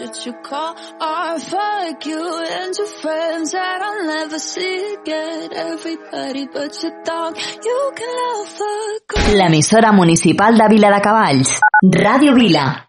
what 0.00 0.26
you 0.26 0.32
call 0.42 0.74
or 1.00 1.38
fuck 1.38 2.06
you 2.06 2.44
and 2.50 2.76
your 2.76 2.86
friends 2.86 3.52
that 3.52 3.82
I'll 3.82 4.06
never 4.06 4.38
see 4.38 4.94
again? 4.94 5.50
Everybody 5.52 6.46
but 6.46 6.82
your 6.82 7.02
dog, 7.04 7.36
you 7.64 7.92
can 7.94 8.08
love 8.08 8.60
a 8.60 9.30
girl. 9.30 9.40
emisora 9.40 9.92
municipal 9.92 10.56
de 10.56 10.68
Vila 10.68 10.90
de 10.90 11.00
Cavalls, 11.00 11.60
Radio 11.82 12.34
Vila. 12.34 12.85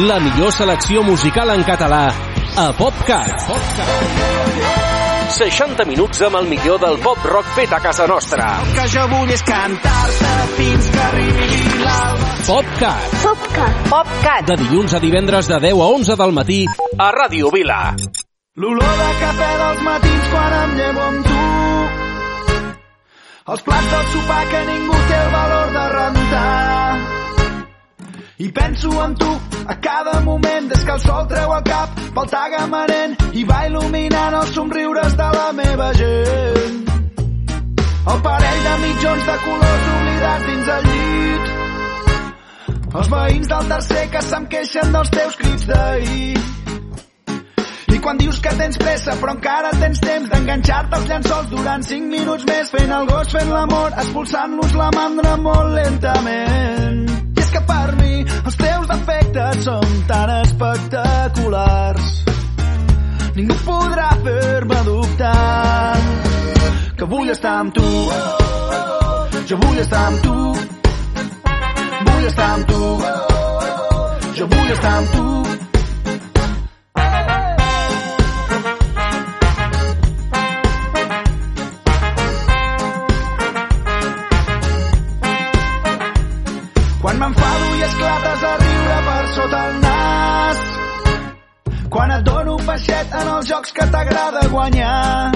La 0.00 0.18
millor 0.18 0.52
selecció 0.52 1.02
musical 1.02 1.50
en 1.52 1.60
català 1.66 2.06
a 2.56 2.70
PopCat. 2.72 3.42
60 5.36 5.84
minuts 5.84 6.22
amb 6.24 6.38
el 6.38 6.48
millor 6.48 6.78
del 6.80 6.96
pop 7.04 7.20
rock 7.28 7.50
fet 7.58 7.74
a 7.76 7.82
casa 7.84 8.06
nostra. 8.08 8.46
El 8.62 8.72
que 8.78 8.86
jo 8.94 9.04
vull 9.10 9.34
és 9.34 9.44
cantar-te 9.44 10.30
fins 10.56 10.88
que 10.94 11.02
arribi 11.08 11.84
l'alba. 11.84 12.32
PopCat. 12.46 13.18
PopCat. 13.26 13.84
PopCat. 13.90 14.48
De 14.48 14.58
dilluns 14.62 14.96
a 14.96 15.04
divendres 15.04 15.52
de 15.52 15.60
10 15.68 15.84
a 15.84 15.92
11 16.00 16.18
del 16.22 16.36
matí 16.40 16.60
a 16.96 17.12
Ràdio 17.20 17.52
Vila. 17.52 17.80
L'olor 18.56 18.98
de 19.04 19.12
cafè 19.20 19.52
dels 19.66 19.86
matins 19.90 20.32
quan 20.32 20.60
em 20.64 20.76
llevo 20.80 21.08
amb 21.12 21.28
tu. 21.28 21.40
Els 23.52 23.68
plats 23.68 23.96
del 23.96 24.12
sopar 24.16 24.44
que 24.54 24.68
ningú 24.72 25.06
té 25.12 25.24
el 25.26 25.32
valor 25.36 25.74
de 25.76 25.88
rentar. 25.98 27.19
I 28.40 28.48
penso 28.52 28.88
en 29.04 29.14
tu 29.16 29.30
a 29.66 29.74
cada 29.80 30.20
moment 30.20 30.66
des 30.70 30.82
que 30.82 30.92
el 30.92 31.00
sol 31.00 31.26
treu 31.28 31.50
el 31.52 31.62
cap 31.62 31.98
pel 32.14 32.28
tagamanent 32.32 33.16
i 33.36 33.42
va 33.44 33.58
il·luminant 33.68 34.36
els 34.38 34.54
somriures 34.56 35.16
de 35.18 35.26
la 35.34 35.50
meva 35.58 35.88
gent. 35.98 36.78
El 38.12 38.22
parell 38.24 38.62
de 38.68 38.78
mitjons 38.86 39.28
de 39.28 39.34
colors 39.44 39.90
oblidats 39.96 40.46
dins 40.48 40.72
el 40.76 40.88
llit. 40.88 41.52
Els 42.94 43.12
veïns 43.12 43.52
del 43.52 43.68
tercer 43.74 44.06
que 44.16 44.24
se'm 44.30 44.48
queixen 44.56 44.96
dels 44.96 45.12
teus 45.18 45.36
crits 45.42 45.68
d'ahir. 45.74 46.40
I 47.92 48.00
quan 48.00 48.24
dius 48.24 48.40
que 48.40 48.56
tens 48.56 48.80
pressa 48.80 49.20
però 49.20 49.36
encara 49.36 49.76
tens 49.84 50.00
temps 50.00 50.32
d'enganxar-te 50.32 50.96
als 50.96 51.12
llençols 51.12 51.52
durant 51.52 51.84
5 51.92 52.08
minuts 52.16 52.48
més 52.48 52.72
fent 52.72 52.98
el 53.02 53.06
gos, 53.12 53.36
fent 53.36 53.52
l'amor, 53.52 53.92
expulsant-los 54.00 54.76
la 54.80 54.90
mandra 54.96 55.36
molt 55.44 55.76
lentament. 55.76 57.09
Per 57.70 57.90
mi. 58.00 58.14
Els 58.44 58.56
teus 58.58 58.88
defectes 58.90 59.60
són 59.66 59.98
tan 60.10 60.32
espectaculars. 60.40 62.08
Ningú 63.36 63.58
podrà 63.66 64.08
fer-me 64.24 64.80
dubtar 64.88 65.96
que 66.98 67.10
vull 67.14 67.30
estar 67.36 67.54
amb 67.62 67.76
tu. 67.78 67.92
Jo 69.50 69.60
vull 69.62 69.78
estar 69.84 70.02
amb 70.08 70.26
tu. 70.26 70.36
Vull 72.10 72.26
estar 72.32 72.50
amb 72.56 72.74
tu. 72.74 72.82
Jo 74.40 74.50
vull 74.56 74.74
estar 74.78 74.96
amb 74.98 75.14
tu 75.14 75.49
sota 89.34 89.60
el 89.68 89.80
nas. 89.80 90.58
Quan 91.90 92.10
et 92.14 92.24
dono 92.26 92.56
un 92.56 92.66
peixet 92.66 93.14
en 93.20 93.30
els 93.36 93.48
jocs 93.50 93.72
que 93.76 93.86
t'agrada 93.92 94.46
guanyar. 94.52 95.32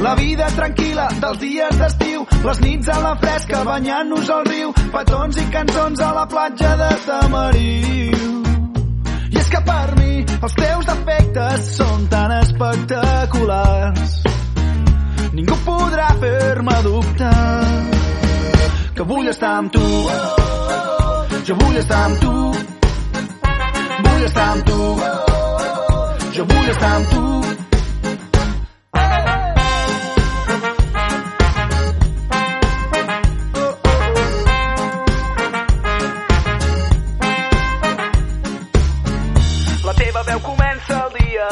La 0.00 0.14
vida 0.16 0.46
tranquil·la 0.56 1.08
dels 1.20 1.38
dies 1.42 1.78
d'estiu, 1.78 2.24
les 2.46 2.60
nits 2.64 2.88
a 2.88 2.98
la 3.04 3.14
fresca 3.20 3.60
banyant-nos 3.68 4.30
al 4.32 4.46
riu, 4.48 4.72
petons 4.94 5.36
i 5.36 5.44
cançons 5.52 6.00
a 6.00 6.12
la 6.16 6.24
platja 6.26 6.70
de 6.80 6.88
Tamariu. 7.04 8.30
I 9.30 9.36
és 9.42 9.50
que 9.52 9.60
per 9.66 9.88
mi 9.98 10.24
els 10.40 10.56
teus 10.62 10.88
defectes 10.88 11.68
són 11.76 12.08
tan 12.14 12.32
espectaculars. 12.40 14.16
Ningú 15.36 15.60
podrà 15.68 16.08
fer-me 16.24 16.80
dubtar 16.88 17.36
que 18.96 19.06
vull 19.12 19.28
estar 19.28 19.52
amb 19.60 19.70
tu. 19.76 19.86
Jo 21.42 21.54
vull 21.56 21.76
estar 21.76 22.04
amb 22.04 22.18
tu. 22.20 22.32
Vull 24.04 24.24
estar 24.26 24.48
amb 24.54 24.64
tu. 24.68 24.80
Jo 26.36 26.44
vull 26.50 26.68
estar 26.72 26.90
amb 26.96 27.06
tu. 27.12 27.24
La 39.84 40.38
comença 40.44 40.94
el 41.06 41.10
dia, 41.18 41.48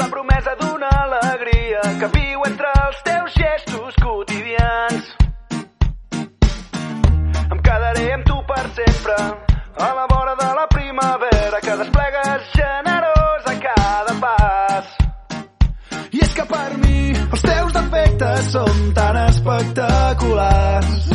la 0.00 0.08
promesa 0.10 0.56
d'una 0.60 0.88
alegria 1.04 1.82
que 2.00 2.08
viu 2.16 2.42
entre 2.48 2.72
els 2.86 3.02
teus 3.06 3.36
gestos 3.36 3.94
quotidians. 4.02 5.14
Em 7.52 7.60
per 8.58 8.70
sempre, 8.74 9.14
a 9.76 9.94
la 9.94 10.06
vora 10.10 10.34
de 10.34 10.54
la 10.54 10.66
primavera 10.68 11.60
que 11.60 11.76
desplegues 11.76 12.40
generós 12.54 13.42
a 13.46 13.54
cada 13.66 14.14
pas. 14.24 14.86
I 16.10 16.18
és 16.26 16.32
que 16.34 16.44
per 16.44 16.70
mi 16.82 17.12
els 17.14 17.42
teus 17.42 17.72
defectes 17.76 18.50
són 18.56 18.80
tan 18.98 19.20
espectaculars. 19.28 21.06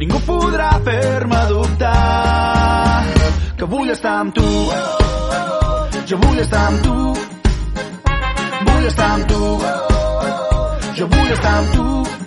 Ningú 0.00 0.18
podrà 0.26 0.72
fer-me 0.88 1.44
dubtar 1.52 3.04
que 3.56 3.70
vull 3.76 3.94
estar 3.94 4.16
amb 4.24 4.34
tu. 4.34 4.50
Jo 6.10 6.18
vull 6.26 6.42
estar 6.42 6.66
amb 6.66 6.82
tu. 6.82 6.98
Vull 8.72 8.90
estar 8.90 9.10
amb 9.12 9.30
tu. 9.30 9.42
Jo 10.98 11.10
vull 11.14 11.32
estar 11.38 11.56
amb 11.62 11.74
tu. 11.78 12.23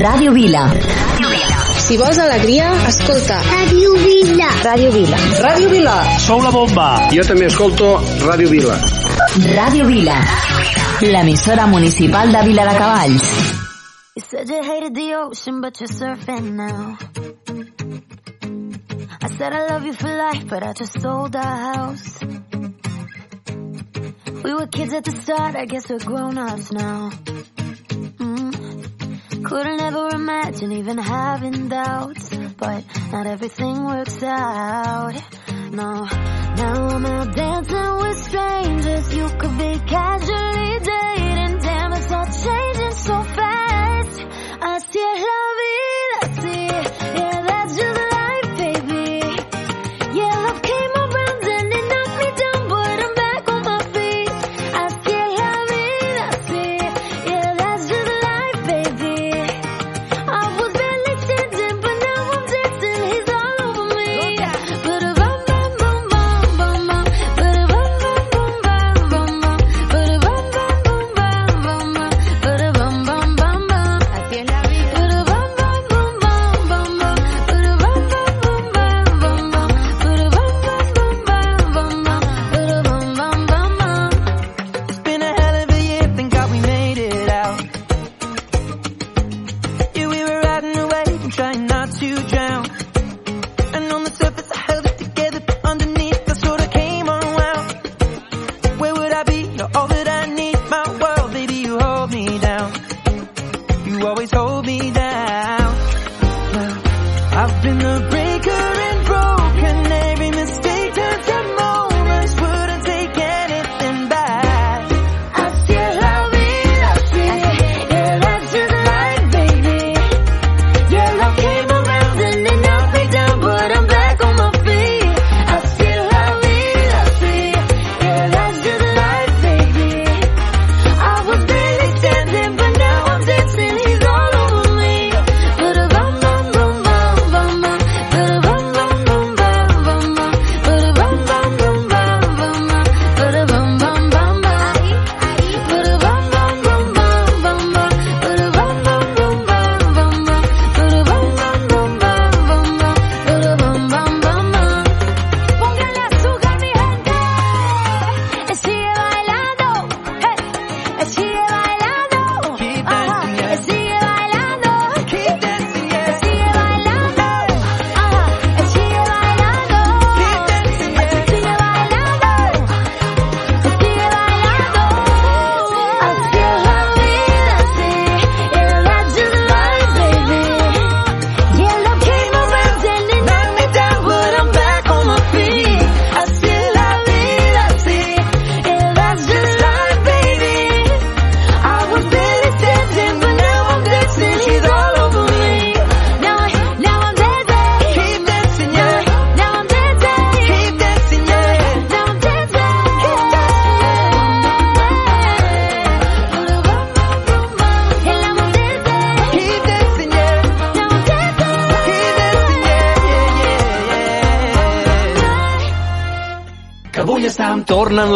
Ràdio 0.00 0.32
Vila. 0.32 0.62
Si 1.84 1.96
vols 1.98 2.18
alegria, 2.18 2.70
escolta. 2.88 3.36
Ràdio 3.44 3.90
Vila. 4.04 4.48
Ràdio 4.64 4.90
Vila. 4.94 5.16
Ràdio 5.44 5.68
Vila. 5.72 5.94
Sou 6.26 6.40
la 6.42 6.50
bomba. 6.54 6.86
Jo 7.12 7.24
també 7.28 7.46
escolto 7.50 7.88
Ràdio 8.24 8.48
Vila. 8.52 8.76
Ràdio 9.56 9.86
Vila. 9.88 10.16
L'emissora 11.02 11.66
municipal 11.66 12.32
de 12.32 12.42
Vila 12.48 12.64
de 12.70 12.76
Cavalls. 12.78 13.26
You 14.16 14.22
said 14.28 14.48
you 14.50 14.62
hated 14.62 14.94
the 14.94 15.14
ocean, 15.16 15.60
but 15.60 15.80
you're 15.80 15.88
surfing 15.88 16.52
now. 16.54 16.96
I 19.22 19.28
said 19.36 19.52
I 19.52 19.66
love 19.70 19.84
you 19.86 19.92
for 19.92 20.08
life, 20.08 20.44
but 20.48 20.62
I 20.62 20.72
just 20.72 21.00
sold 21.00 21.36
our 21.36 21.56
house. 21.74 22.20
We 24.44 24.54
were 24.54 24.66
kids 24.66 24.92
at 24.94 25.04
the 25.04 25.12
start, 25.12 25.56
I 25.56 25.66
guess 25.66 25.88
we're 25.88 25.98
grown-ups 25.98 26.72
now. 26.72 27.10
Couldn't 29.50 29.80
ever 29.80 30.10
imagine 30.14 30.70
even 30.70 30.96
having 30.96 31.68
doubts, 31.68 32.30
but 32.56 32.84
not 33.10 33.26
everything 33.26 33.84
works 33.84 34.22
out. 34.22 35.20
No, 35.72 36.04
now 36.04 36.88
I'm 36.94 37.04
out 37.04 37.34
dancing 37.34 37.96
with 37.98 38.16
strangers. 38.16 39.12
You 39.12 39.28
could 39.40 39.58
be 39.58 39.76
casually 39.88 40.78
dating, 40.78 41.29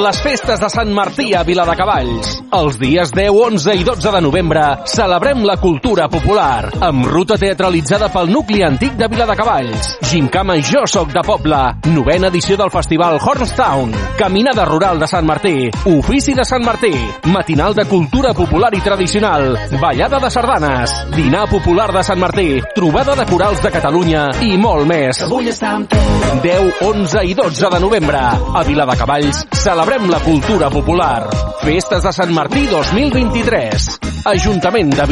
les 0.05 0.19
festes 0.21 0.61
de 0.61 0.69
Sant 0.69 0.91
Martí 0.93 1.31
a 1.33 1.41
Viladecavalls. 1.47 2.35
Els 2.53 2.77
dies 2.77 3.13
10, 3.15 3.31
11 3.33 3.75
i 3.79 3.85
12 3.87 4.11
de 4.13 4.21
novembre 4.21 4.63
celebrem 4.91 5.41
la 5.49 5.57
cultura 5.63 6.11
popular 6.13 6.69
amb 6.85 7.07
ruta 7.09 7.39
teatralitzada 7.41 8.11
pel 8.13 8.29
nucli 8.33 8.61
antic 8.67 8.99
de 8.99 9.09
Viladecavalls. 9.09 9.95
Gincama 10.11 10.59
Jo 10.61 10.85
Soc 10.91 11.15
de 11.15 11.23
Poble, 11.25 11.61
novena 11.95 12.29
edició 12.29 12.59
del 12.61 12.73
festival 12.75 13.17
Hornstown, 13.17 13.95
caminada 14.19 14.67
rural 14.69 15.01
de 15.01 15.09
Sant 15.09 15.25
Martí, 15.25 15.71
ofici 15.95 16.37
de 16.37 16.45
Sant 16.45 16.67
Martí, 16.67 16.93
matinal 17.33 17.75
de 17.75 17.87
cultura 17.89 18.35
popular 18.37 18.75
i 18.77 18.83
tradicional, 18.85 19.55
ballada 19.81 20.21
de 20.21 20.31
sardanes, 20.31 20.99
dinar 21.17 21.47
popular 21.49 21.89
de 21.97 22.05
Sant 22.05 22.21
Martí, 22.21 22.61
trobada 22.75 23.17
de 23.17 23.25
corals 23.31 23.63
de 23.65 23.73
Catalunya 23.73 24.29
i 24.45 24.59
molt 24.61 24.85
més. 24.91 25.25
Vull 25.33 25.49
estar 25.49 25.79
amb 25.79 25.89
tu. 25.89 26.05
10, 26.45 26.83
11 26.83 27.25
i 27.25 27.35
12 27.39 27.71
de 27.73 27.81
novembre. 27.81 28.21
A 28.55 28.63
Viladecavalls 28.67 29.45
celebrem 29.55 29.94
la 30.03 30.19
cultura 30.21 30.69
popular. 30.71 31.29
Festes 31.63 32.03
de 32.03 32.13
Sant 32.13 32.33
Martí 32.35 32.67
2023. 32.67 33.87
Ajuntament 34.27 34.91
de 34.95 35.07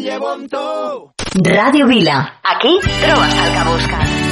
llevo 0.00 0.32
amb 0.32 0.48
tu. 0.48 0.64
Ràdio 1.44 1.86
Vila. 1.90 2.40
Aquí 2.54 2.78
trobes 2.86 3.38
el 3.44 3.52
que 3.52 3.68
busques. 3.68 4.27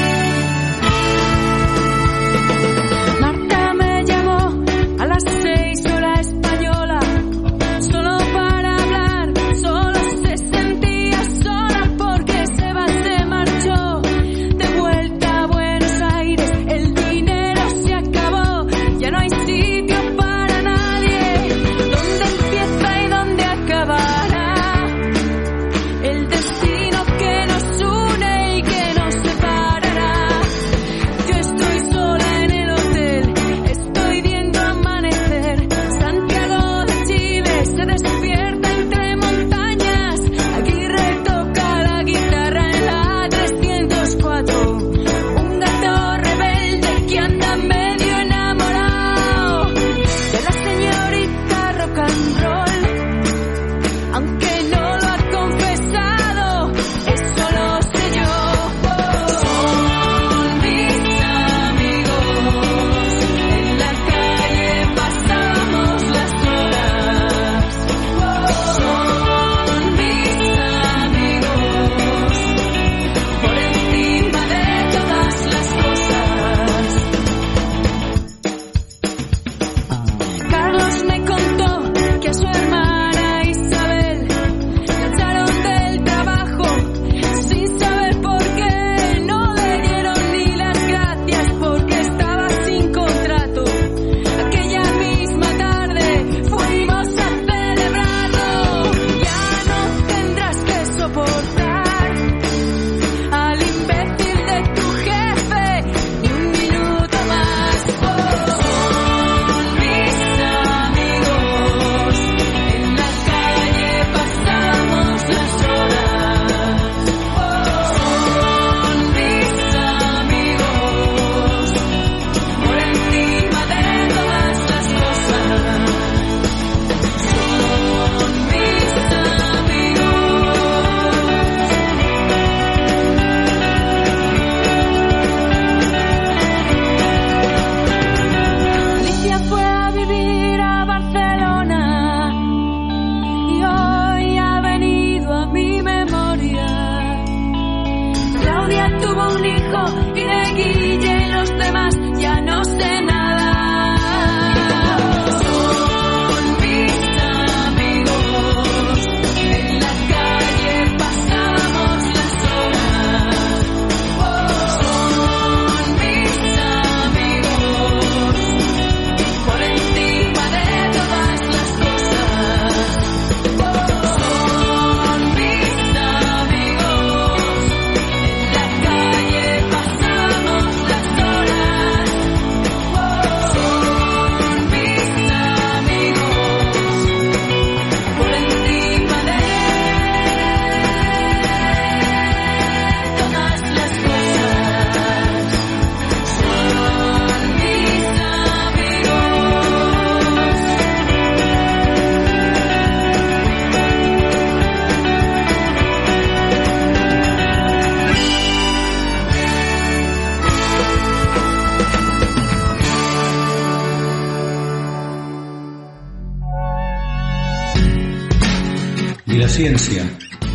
Vilaciència, 219.57 220.03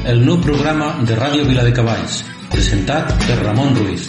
el 0.05 0.19
nou 0.21 0.35
programa 0.45 0.91
de 1.09 1.15
Ràdio 1.17 1.41
Viladecavalls, 1.47 2.19
presentat 2.51 3.07
per 3.23 3.39
Ramon 3.39 3.73
Ruiz 3.73 4.03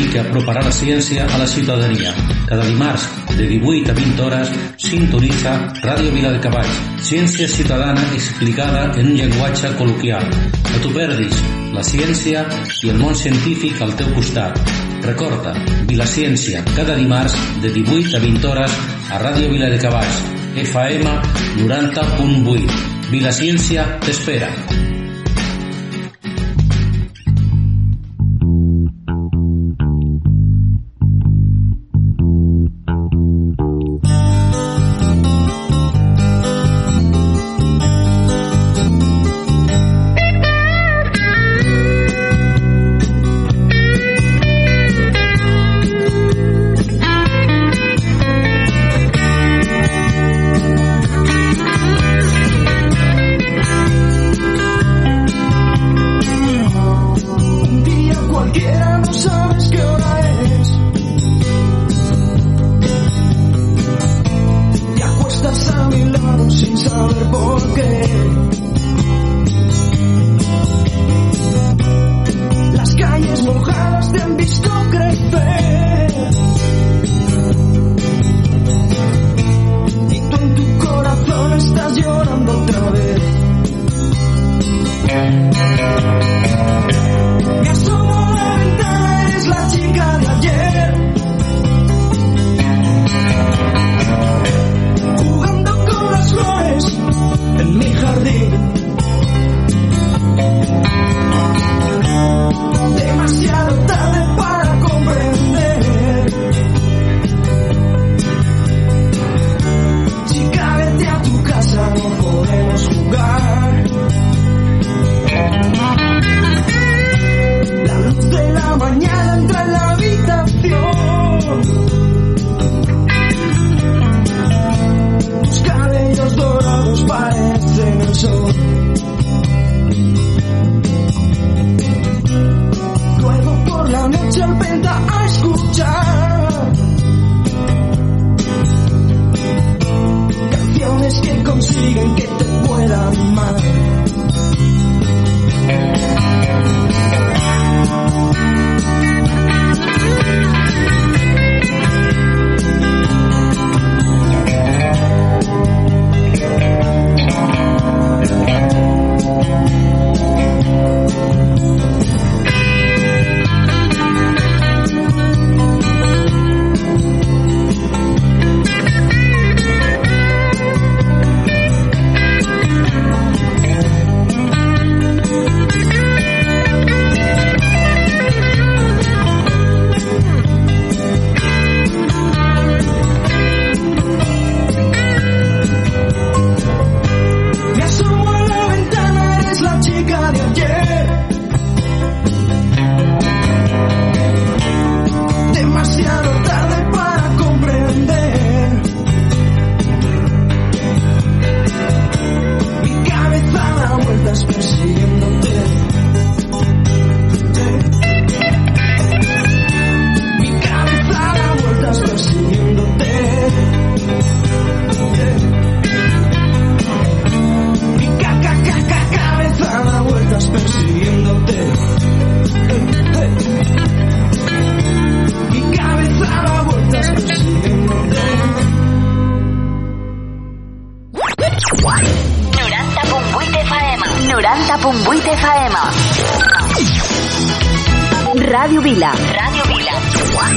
i 0.00 0.08
que 0.10 0.18
aproparà 0.18 0.64
la 0.66 0.72
ciència 0.74 1.28
a 1.28 1.36
la 1.38 1.46
ciutadania. 1.46 2.10
Cada 2.48 2.64
dimarts, 2.66 3.04
de 3.36 3.46
18 3.46 3.92
a 3.92 3.94
20 3.94 4.24
hores, 4.24 4.50
sintonitza 4.82 5.52
Ràdio 5.84 6.10
Viladecavalls, 6.16 6.80
ciència 7.06 7.46
ciutadana 7.46 8.02
explicada 8.16 8.88
en 8.98 9.12
un 9.12 9.20
llenguatge 9.20 9.70
col·loquial. 9.78 10.26
No 10.72 10.80
t'ho 10.82 10.90
perdis, 10.96 11.38
la 11.76 11.84
ciència 11.86 12.42
i 12.82 12.90
el 12.90 12.98
món 12.98 13.14
científic 13.14 13.78
al 13.78 13.94
teu 14.00 14.10
costat. 14.16 14.58
Recorda, 15.06 15.52
Vilaciència, 15.92 16.64
cada 16.72 16.98
dimarts, 16.98 17.38
de 17.62 17.70
18 17.78 18.18
a 18.18 18.24
20 18.26 18.50
hores, 18.50 18.80
a 19.06 19.22
Ràdio 19.22 19.54
Viladecavalls, 19.54 20.18
FM 20.66 21.14
90.8. 21.62 22.91
Vilaciència 23.12 23.84
t'espera. 24.00 24.48
Ràdio 24.48 24.91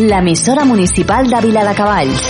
L'emissora 0.06 0.64
municipal 0.66 1.26
de 1.26 1.40
Vila 1.42 1.64
de 1.66 1.74
Cavalls. 1.74 2.26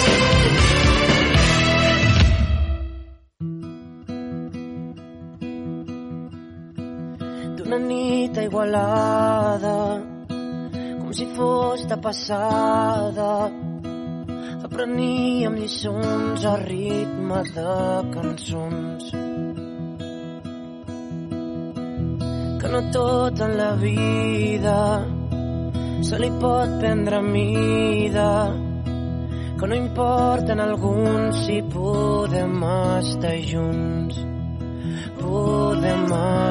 d'una 7.58 7.80
nit 7.80 8.38
Igualada 8.44 9.74
com 11.02 11.12
si 11.18 11.28
fos 11.36 11.84
de 11.90 11.98
passada 12.06 13.52
apreníem 14.70 15.60
lliçons 15.60 16.46
a 16.46 16.56
ritme 16.64 17.44
de 17.60 17.76
cançons 18.16 19.12
que 22.62 22.74
no 22.78 22.82
tot 22.96 23.46
en 23.50 23.58
la 23.60 23.72
vida 23.84 24.80
se 26.06 26.22
li 26.22 26.32
pot 26.42 26.78
prendre 26.84 27.24
mida 27.26 28.30
que 29.58 29.68
no 29.68 29.76
importa 29.76 30.54
en 30.54 30.62
alguns 30.70 31.44
si 31.48 31.62
podem 31.74 32.64
estar 33.02 33.38
junts 33.52 34.26
podem 35.26 36.06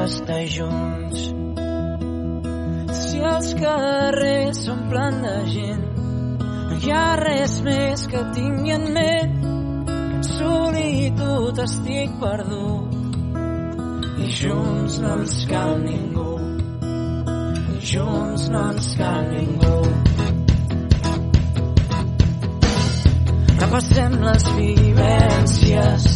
estar 0.05 0.45
junts. 0.55 1.21
Si 2.99 3.21
els 3.31 3.53
carrers 3.59 4.61
s'omplen 4.65 5.21
de 5.23 5.35
gent, 5.53 5.85
no 6.69 6.79
hi 6.81 6.93
ha 6.93 7.05
res 7.21 7.59
més 7.67 8.05
que 8.11 8.23
tingui 8.37 8.75
en 8.75 8.87
ment 8.97 9.37
que 9.87 9.97
en 10.19 10.25
solitud 10.29 11.63
estic 11.65 12.19
perdut. 12.23 12.93
I 14.25 14.31
junts 14.41 14.99
no 15.03 15.17
ens 15.19 15.39
cal 15.51 15.75
ningú, 15.83 16.34
junts 17.85 18.49
no 18.49 18.61
ens 18.71 18.87
cal 18.97 19.25
ningú. 19.29 19.75
Repassem 23.61 24.15
les 24.25 24.45
vivències 24.57 26.07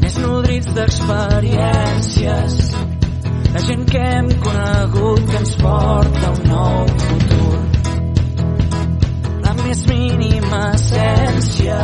més 0.00 0.16
nodrits 0.22 0.72
d'experiències. 0.78 2.56
La 3.56 3.64
gent 3.66 3.84
que 3.90 4.02
hem 4.14 4.30
conegut 4.46 5.22
que 5.30 5.38
ens 5.42 5.54
porta 5.60 6.32
un 6.32 6.42
nou 6.52 6.90
futur. 7.04 7.58
La 9.44 9.56
més 9.62 9.86
mínima 9.90 10.62
essència 10.78 11.80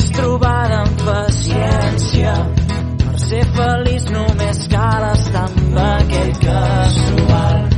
és 0.00 0.08
trobada 0.16 0.84
amb 0.86 1.04
paciència. 1.10 2.36
Per 3.04 3.16
ser 3.26 3.44
feliç 3.58 4.08
només 4.16 4.64
cal 4.72 5.10
estar 5.12 5.44
amb 5.50 5.82
aquell 5.88 6.32
aquell 6.46 7.77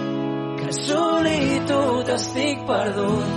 solitud 0.91 2.09
estic 2.15 2.65
perdut 2.67 3.29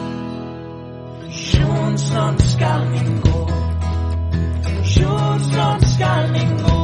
junts 1.42 2.08
no 2.14 2.24
ens 2.32 2.56
cal 2.62 2.88
ningú 2.94 3.44
junts 4.94 5.52
no 5.56 5.68
ens 5.74 5.96
cal 6.02 6.32
ningú. 6.38 6.83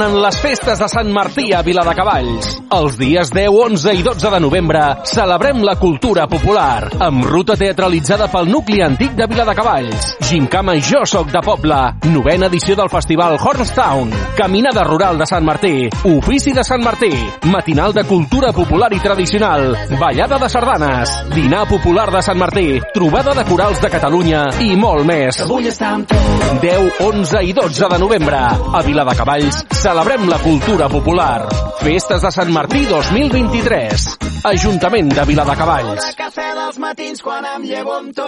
Estar 0.00 0.08
amb... 0.08 0.19
Tornen 0.19 0.19
les 0.30 0.38
festes 0.38 0.78
de 0.78 0.86
Sant 0.86 1.08
Martí 1.10 1.48
a 1.50 1.58
Viladecavalls. 1.66 2.52
Els 2.70 2.96
dies 3.00 3.32
10, 3.34 3.48
11 3.50 3.94
i 3.98 4.02
12 4.06 4.30
de 4.30 4.38
novembre 4.44 4.82
celebrem 5.10 5.64
la 5.66 5.74
cultura 5.80 6.28
popular 6.30 6.86
amb 7.02 7.24
ruta 7.26 7.56
teatralitzada 7.58 8.28
pel 8.30 8.46
nucli 8.46 8.78
antic 8.84 9.16
de 9.18 9.26
Viladecavalls. 9.26 10.12
Gincama 10.28 10.76
Jo 10.78 11.02
Soc 11.02 11.32
de 11.34 11.42
Poble, 11.42 11.78
novena 12.12 12.46
edició 12.46 12.76
del 12.78 12.92
festival 12.92 13.40
Hornstown, 13.42 14.12
caminada 14.38 14.84
rural 14.86 15.18
de 15.18 15.26
Sant 15.26 15.42
Martí, 15.48 15.88
ofici 16.12 16.54
de 16.54 16.62
Sant 16.62 16.84
Martí, 16.84 17.10
matinal 17.50 17.96
de 17.96 18.06
cultura 18.06 18.52
popular 18.54 18.92
i 18.94 19.02
tradicional, 19.02 19.74
ballada 19.98 20.38
de 20.38 20.52
sardanes, 20.52 21.16
dinar 21.34 21.64
popular 21.66 22.06
de 22.14 22.22
Sant 22.22 22.38
Martí, 22.38 22.78
trobada 22.94 23.34
de 23.34 23.48
corals 23.50 23.82
de 23.82 23.90
Catalunya 23.90 24.46
i 24.62 24.76
molt 24.78 25.02
més. 25.10 25.42
Vull 25.50 25.66
estar 25.72 25.96
amb 25.96 26.06
tu. 26.06 26.22
10, 26.60 27.02
11 27.08 27.42
i 27.48 27.52
12 27.56 27.90
de 27.90 27.98
novembre. 27.98 28.38
A 28.76 28.82
Viladecavalls 28.86 29.64
celebrem 29.80 30.19
la 30.28 30.38
cultura 30.38 30.88
popular. 30.88 31.46
Festes 31.80 32.22
de 32.22 32.30
Sant 32.30 32.50
Martí 32.50 32.84
2023. 32.86 34.18
Ajuntament 34.44 35.12
de 35.12 35.24
Viladecavalls. 35.24 36.14
cafè 36.16 36.48
dels 36.54 36.78
matins 36.78 37.22
quan 37.22 37.44
em 37.54 37.62
llevo 37.64 37.94
amb 37.96 38.14
tu. 38.14 38.22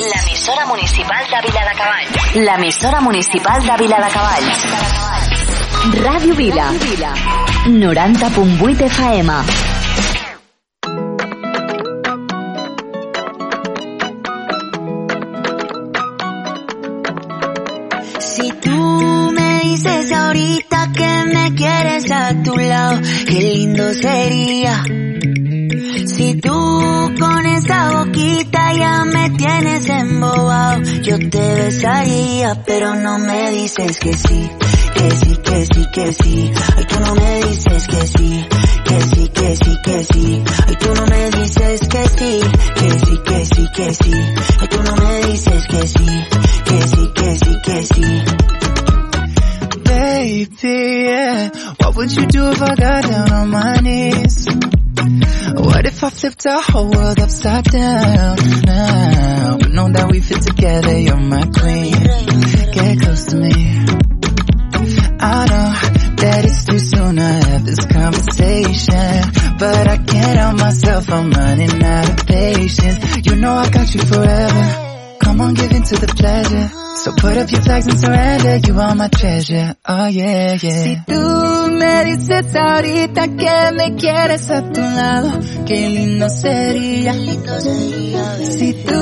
L'emissora 0.00 0.66
municipal 0.66 1.24
de 1.30 1.40
Viladecavalls. 1.48 2.34
L'emissora 2.36 3.00
municipal 3.00 3.66
de 3.66 3.76
Viladecavalls. 3.82 4.64
Ràdio 6.04 6.34
Vila. 6.34 6.70
90.8 7.66 8.88
FM. 8.88 9.79
Tu 22.50 22.56
qué 23.26 23.40
lindo 23.40 23.94
sería. 23.94 24.82
Si 26.06 26.34
tú 26.36 26.50
con 27.18 27.46
esa 27.46 28.04
boquita 28.04 28.72
ya 28.72 29.04
me 29.04 29.30
tienes 29.30 29.88
embobado, 29.88 30.82
yo 31.02 31.18
te 31.18 31.54
besaría, 31.54 32.62
pero 32.66 32.94
no 32.96 33.18
me 33.18 33.50
dices 33.52 33.98
que 33.98 34.12
sí, 34.14 34.50
que 34.94 35.10
sí, 35.10 35.36
que 35.44 35.66
sí, 35.66 35.86
que 35.94 36.12
sí. 36.12 36.52
Ay, 36.76 36.84
tú 36.86 37.00
no 37.00 37.14
me 37.14 37.44
dices 37.44 37.86
que 37.86 38.06
sí, 38.06 38.46
que 38.84 39.00
sí, 39.00 39.28
que 39.28 39.56
sí, 39.56 39.76
que 39.84 40.04
sí. 40.04 40.42
Ay, 40.66 40.76
tú 40.80 40.94
no 40.94 41.06
me 41.06 41.30
dices 41.30 41.80
que 41.88 42.08
sí, 42.08 42.40
que 42.74 42.90
sí, 42.90 43.18
que 43.24 43.46
sí, 43.46 43.68
que 43.76 43.94
sí. 43.94 44.12
Ay, 44.60 44.68
tú 44.68 44.82
no 44.82 44.96
me 44.96 45.26
dices 45.26 45.66
que 45.68 45.88
sí, 45.88 46.06
que 46.64 46.82
sí, 46.82 47.10
que 47.14 47.36
sí, 47.36 47.56
que 47.64 47.86
sí. 47.94 48.19
Yeah. 50.62 51.48
What 51.78 51.96
would 51.96 52.14
you 52.14 52.26
do 52.26 52.50
if 52.50 52.60
I 52.60 52.74
got 52.74 53.04
down 53.04 53.32
on 53.32 53.48
my 53.50 53.76
knees? 53.76 54.46
What 55.54 55.86
if 55.86 56.04
I 56.04 56.10
flipped 56.10 56.46
our 56.46 56.60
whole 56.60 56.90
world 56.90 57.18
upside 57.18 57.64
down 57.64 58.36
now? 58.64 59.56
We 59.56 59.70
know 59.70 59.88
that 59.88 60.08
we 60.10 60.20
fit 60.20 60.42
together, 60.42 60.98
you're 60.98 61.16
my 61.16 61.46
queen. 61.46 61.92
Get 62.72 63.00
close 63.00 63.24
to 63.26 63.36
me. 63.36 63.54
I 65.22 65.46
know 65.48 66.16
that 66.16 66.44
it's 66.44 66.64
too 66.66 66.78
soon 66.78 67.16
to 67.16 67.22
have 67.22 67.64
this 67.64 67.84
conversation, 67.86 69.56
but 69.58 69.88
I 69.88 69.96
can't 69.96 70.38
help 70.38 70.58
myself, 70.58 71.10
I'm 71.10 71.30
running 71.30 71.82
out 71.82 72.10
of 72.10 72.26
patience. 72.26 73.26
You 73.26 73.36
know 73.36 73.52
I 73.52 73.70
got 73.70 73.94
you 73.94 74.00
forever. 74.02 74.89
Come 75.30 75.42
on, 75.42 75.54
give 75.54 75.70
in 75.70 75.84
to 75.84 75.94
the 75.94 76.08
pleasure. 76.08 76.68
So 77.04 77.12
put 77.12 77.38
up 77.38 77.48
your 77.52 77.62
flags 77.62 77.86
and 77.86 78.00
surrender, 78.00 78.56
you 78.66 78.80
are 78.80 78.96
my 78.96 79.06
treasure. 79.06 79.76
Oh 79.86 80.06
yeah, 80.08 80.58
yeah. 80.60 80.82
Si 80.82 80.96
tú 81.06 81.70
me 81.70 82.04
dices 82.04 82.56
ahorita 82.56 83.28
que 83.38 83.72
me 83.78 83.94
quieres 83.94 84.50
a 84.50 84.60
tu 84.72 84.80
lado, 84.80 85.30
qué 85.66 85.88
lindo 85.88 86.28
sería. 86.28 87.12
Si 88.42 88.72
tú 88.82 89.00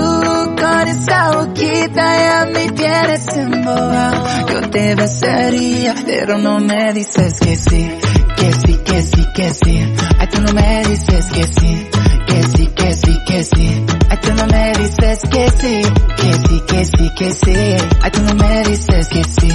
con 0.61 0.89
esa 0.89 1.31
boquita 1.33 2.05
ya 2.19 2.47
me 2.53 2.73
tienes 2.73 3.27
embobado, 3.35 4.47
yo 4.53 4.69
te 4.69 4.95
besaría, 4.97 5.95
pero 6.05 6.37
no 6.37 6.61
me 6.61 6.93
dices 6.93 7.41
que 7.41 7.57
sí, 7.57 7.91
que 8.37 8.53
sí, 8.53 8.79
que 8.85 9.03
sí, 9.03 9.25
que 9.35 9.51
sí. 9.51 9.95
Ay, 10.19 10.27
tú 10.31 10.43
no 10.43 10.53
me 10.53 10.83
dices 10.85 11.25
que 11.33 11.45
sí, 11.47 11.89
que 12.29 12.43
sí, 12.43 12.67
que 12.77 12.93
sí, 12.95 13.19
que 13.27 13.45
sí. 13.45 13.85
Ay, 14.11 14.19
tú 14.23 14.33
no 14.35 14.47
me 14.47 14.73
dices 14.79 15.21
que 15.31 15.51
sí, 15.51 15.83
que 16.17 16.33
sí, 16.33 16.63
que 16.69 16.85
sí, 16.85 17.11
que 17.17 17.31
sí. 17.33 17.55
Ay, 18.03 18.11
tú 18.13 18.23
no 18.23 18.35
me 18.35 18.63
dices 18.65 19.09
que 19.09 19.25
sí, 19.25 19.49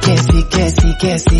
que 0.00 0.18
sí, 0.18 0.44
que 0.50 0.70
sí, 0.70 0.96
que 1.00 1.18
sí. 1.18 1.38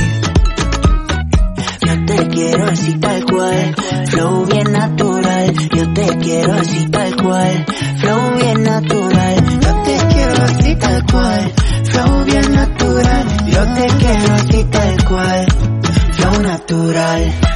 Yo 1.86 2.06
te 2.06 2.28
quiero 2.28 2.66
así 2.66 2.94
tal 2.98 3.24
cual, 3.24 3.74
flow 4.08 4.46
bien 4.46 4.72
natural. 4.72 5.52
Yo 5.76 5.92
te 5.92 6.06
quiero 6.18 6.52
así 6.54 6.88
tal 6.90 7.16
cual, 7.16 7.66
flow 7.98 8.34
bien 8.36 8.62
natural. 8.62 9.36
Yo 9.60 9.82
te 9.82 10.14
quiero 10.14 10.44
así 10.44 10.74
tal 10.76 11.04
cual, 11.06 11.52
flow 11.84 12.24
bien 12.24 12.52
natural. 12.52 13.26
Yo 13.46 13.74
te 13.74 13.86
quiero 13.98 14.34
así 14.34 14.64
tal 14.64 15.04
cual, 15.04 15.46
flow 16.12 16.42
natural. 16.42 17.51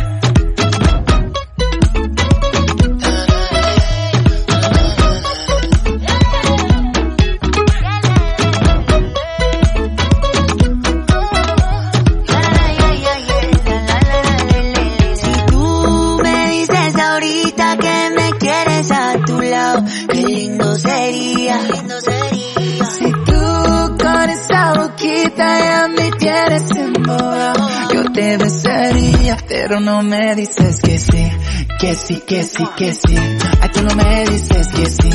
Te 28.16 28.38
besaría, 28.38 29.36
pero 29.46 29.78
no 29.78 30.02
me 30.02 30.34
dices 30.34 30.80
que 30.82 30.98
sí, 30.98 31.30
que 31.78 31.94
sí, 31.94 32.22
que 32.26 32.42
sí, 32.44 32.64
que 32.74 32.94
sí. 32.94 33.14
Ay, 33.60 33.68
tú 33.74 33.82
no 33.82 33.94
me 33.94 34.24
dices 34.24 34.68
que 34.68 34.86
sí, 34.86 35.10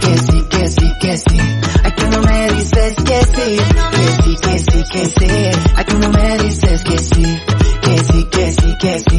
que 0.00 0.18
sí, 0.18 0.44
que 0.50 0.68
sí, 0.70 0.92
que 0.98 1.18
sí. 1.18 1.38
Ay, 1.84 1.92
tú 1.94 2.06
no 2.10 2.22
me 2.22 2.52
dices 2.52 2.94
que 3.04 3.20
sí, 3.24 3.58
que 3.92 4.22
sí, 4.22 4.36
que 4.40 4.58
sí, 4.58 4.84
que 4.90 5.04
sí. 5.04 5.60
Ay, 5.76 5.84
tú 5.84 5.98
no 5.98 6.08
me 6.08 6.38
dices 6.38 6.84
que 6.84 6.98
sí, 6.98 7.38
que 7.82 7.98
sí, 7.98 8.24
que 8.30 8.52
sí, 8.52 8.76
que 8.80 8.98
sí. 8.98 9.18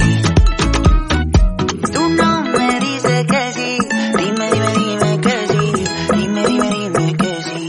Tú 1.94 2.10
no 2.10 2.44
me 2.46 2.80
dices 2.80 3.26
que 3.28 3.52
sí, 3.54 3.78
dime, 4.18 4.52
dime, 4.52 4.74
dime 4.74 5.22
que 5.22 5.48
sí, 5.50 5.84
dime, 6.16 6.48
dime, 6.48 6.70
dime 6.72 7.14
que 7.16 7.44
sí. 7.44 7.68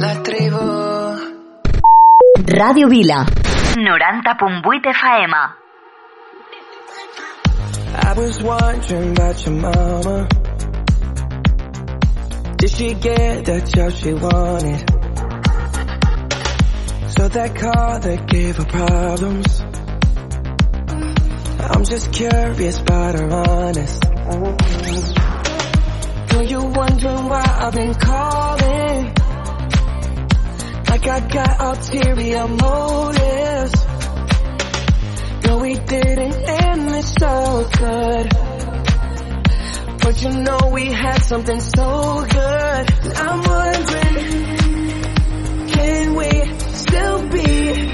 La. 0.00 0.22
Ràdio 2.48 2.88
Vila. 2.88 3.26
90.8 3.86 4.82
FM. 4.82 5.32
I 7.94 8.14
was 8.16 8.42
wondering 8.42 9.12
about 9.12 9.46
your 9.46 9.54
mama. 9.54 10.28
Did 12.56 12.70
she 12.70 12.94
get 12.94 13.44
that 13.44 13.66
job 13.68 13.92
she 13.92 14.12
wanted? 14.12 14.90
So 17.12 17.28
that 17.28 17.54
car 17.54 18.00
that 18.00 18.26
gave 18.26 18.56
her 18.56 18.64
problems. 18.64 19.60
I'm 21.60 21.84
just 21.84 22.12
curious 22.12 22.80
about 22.80 23.14
her 23.14 23.30
honest. 23.30 24.02
Girl, 26.30 26.42
you 26.42 26.60
wondering 26.64 27.28
why 27.28 27.44
I've 27.60 27.72
been 27.72 27.94
calling? 27.94 29.14
Like 30.88 31.06
I 31.06 31.20
got 31.28 31.60
ulterior 31.60 32.48
motives. 32.48 33.75
We 35.66 35.74
didn't 35.74 36.48
end 36.48 36.88
this 36.90 37.12
so 37.18 37.68
good. 37.76 38.28
But 40.00 40.22
you 40.22 40.30
know 40.30 40.70
we 40.72 40.92
had 40.92 41.18
something 41.18 41.58
so 41.60 42.24
good. 42.24 42.86
I'm 43.16 43.42
wondering, 43.42 44.46
can 45.66 46.14
we 46.14 46.30
still 46.72 47.28
be 47.30 47.85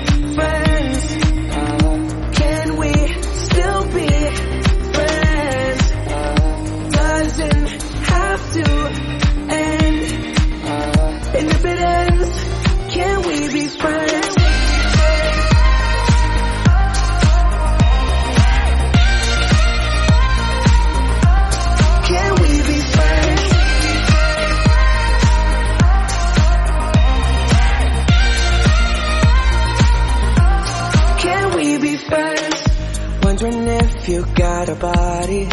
your 34.42 34.74
body. 34.76 35.46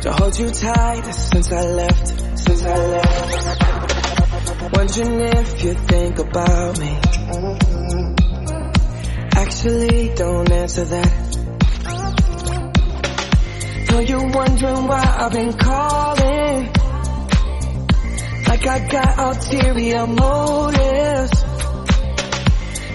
To 0.00 0.12
hold 0.12 0.38
you 0.38 0.50
tight 0.50 1.04
since 1.12 1.52
I 1.52 1.62
left, 1.62 2.08
since 2.38 2.62
I 2.62 2.86
left. 2.86 3.56
Wondering 4.76 5.20
if 5.20 5.62
you 5.62 5.74
think 5.74 6.18
about 6.18 6.78
me. 6.78 6.98
Actually, 9.36 10.14
don't 10.14 10.50
answer 10.50 10.84
that. 10.86 11.36
Know 13.90 14.00
you're 14.00 14.30
wondering 14.30 14.86
why 14.88 15.16
I've 15.18 15.32
been 15.32 15.52
calling. 15.52 16.72
Like 18.48 18.66
I 18.66 18.88
got 18.88 19.18
ulterior 19.18 20.06
motives. 20.06 21.44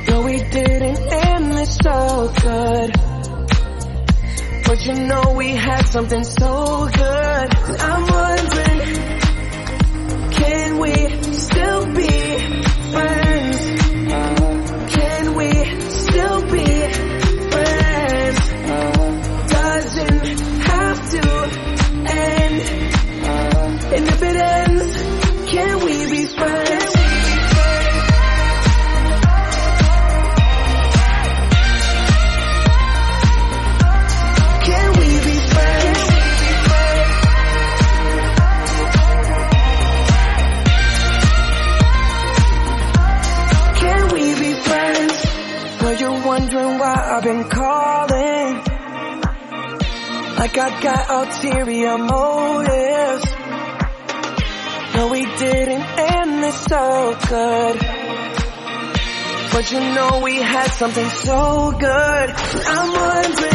No, 0.10 0.22
we 0.24 0.38
didn't 0.38 1.14
end 1.14 1.52
this 1.52 1.78
so 1.84 2.34
good. 2.42 3.05
But 4.68 4.86
you 4.86 4.94
know 4.96 5.34
we 5.38 5.50
had 5.50 5.86
something 5.86 6.24
so 6.24 6.88
good. 6.88 7.56
I'm 7.80 8.08
wondering, 8.08 8.82
can 10.32 10.80
we 10.80 11.34
still 11.34 11.94
be 11.94 12.10
friends? 12.92 13.25
I 50.58 50.82
got 50.82 51.10
ulterior 51.10 51.98
motives. 51.98 53.26
No, 54.96 55.08
we 55.10 55.26
didn't 55.38 55.84
end 56.00 56.44
this 56.44 56.56
so 56.62 57.18
good. 57.28 57.80
But 59.52 59.72
you 59.72 59.80
know 59.80 60.22
we 60.24 60.36
had 60.38 60.68
something 60.72 61.10
so 61.10 61.72
good. 61.72 62.30
I'm 62.68 62.92
wondering, 62.94 63.55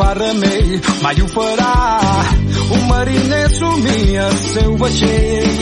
Fa 0.00 0.14
remei, 0.14 0.80
mai 1.02 1.20
ho 1.20 1.26
farà. 1.28 1.74
Un 2.76 2.86
mariner 2.88 3.48
somia 3.52 4.26
el 4.28 4.36
seu 4.52 4.76
vaixell. 4.82 5.60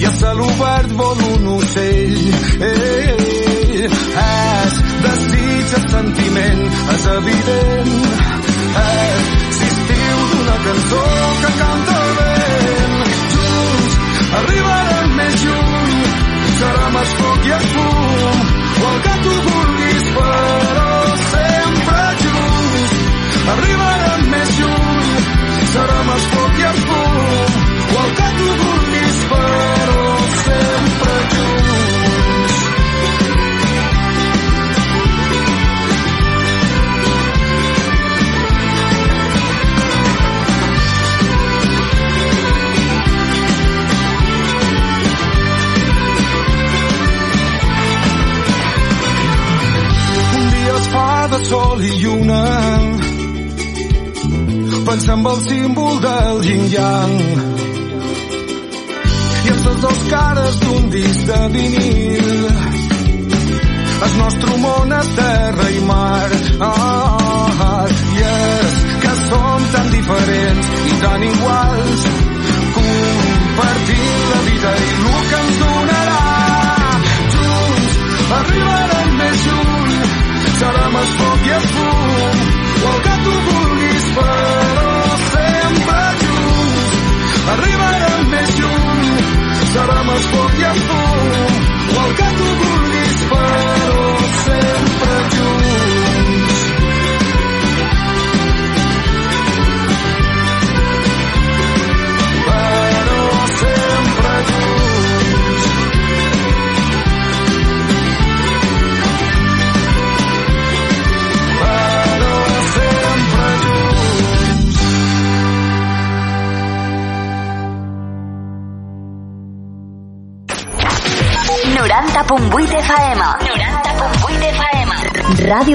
I 0.00 0.04
a 0.10 0.12
cel 0.18 0.40
obert 0.48 0.90
vol 1.00 1.22
un 1.34 1.46
ocell. 1.54 2.18
Ei, 2.70 3.86
és 4.24 4.76
desig, 5.06 5.74
el 5.78 5.88
sentiment, 5.96 6.62
és 6.96 7.08
evident. 7.16 7.96
És 8.84 9.32
l'estiu 9.62 10.28
d'una 10.32 10.62
cançó 10.68 11.04
que 11.42 11.58
canta 11.62 12.00
el 12.04 12.16
vent. 12.20 12.73
be 61.54 61.83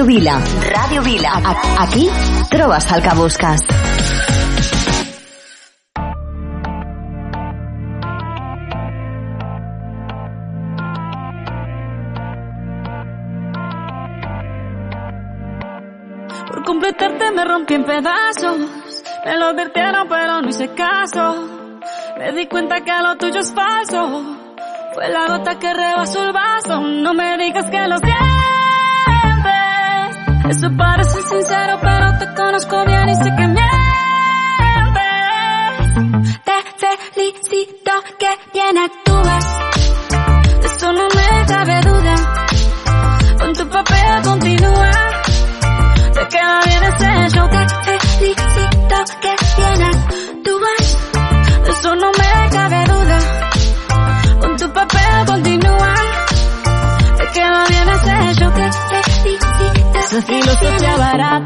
Ràdio 0.00 0.06
Vila. 0.06 0.34
Ràdio 0.72 1.02
Vila. 1.02 1.32
Aquí 1.78 2.08
trobes 2.48 2.86
el. 2.86 3.60
Por 16.48 16.64
invitarte 16.74 17.30
me 17.32 17.44
rompí 17.44 17.74
en 17.74 17.84
pedazos. 17.84 18.58
Me 19.26 19.36
lo 19.36 19.46
advirtieron 19.46 20.08
pero 20.08 20.40
no 20.40 20.48
hice 20.48 20.68
caso. 20.74 21.46
Me 22.16 22.32
di 22.32 22.46
cuenta 22.46 22.80
que 22.80 22.92
lo 23.02 23.16
tuyo 23.16 23.40
es 23.40 23.52
falso. 23.52 24.22
Fue 24.94 25.08
la 25.10 25.26
gota 25.26 25.58
que 25.58 25.74
rebasó 25.74 26.24
el 26.24 26.32
vaso. 26.32 26.80
No 26.80 27.12
me 27.12 27.36
digas 27.36 27.66
que 27.70 27.86
lo 27.86 27.98
sientes. 27.98 28.29
Eso 30.50 30.68
parece 30.76 31.22
sincero, 31.28 31.78
pero 31.80 32.18
te 32.18 32.26
conozco 32.34 32.84
bien 32.84 33.08
y 33.08 33.14
sé 33.14 33.30
que 33.36 33.46
mientes. 33.46 33.60
Te 36.44 36.96
felicito 37.14 37.92
que 38.18 38.30
bien. 38.52 38.76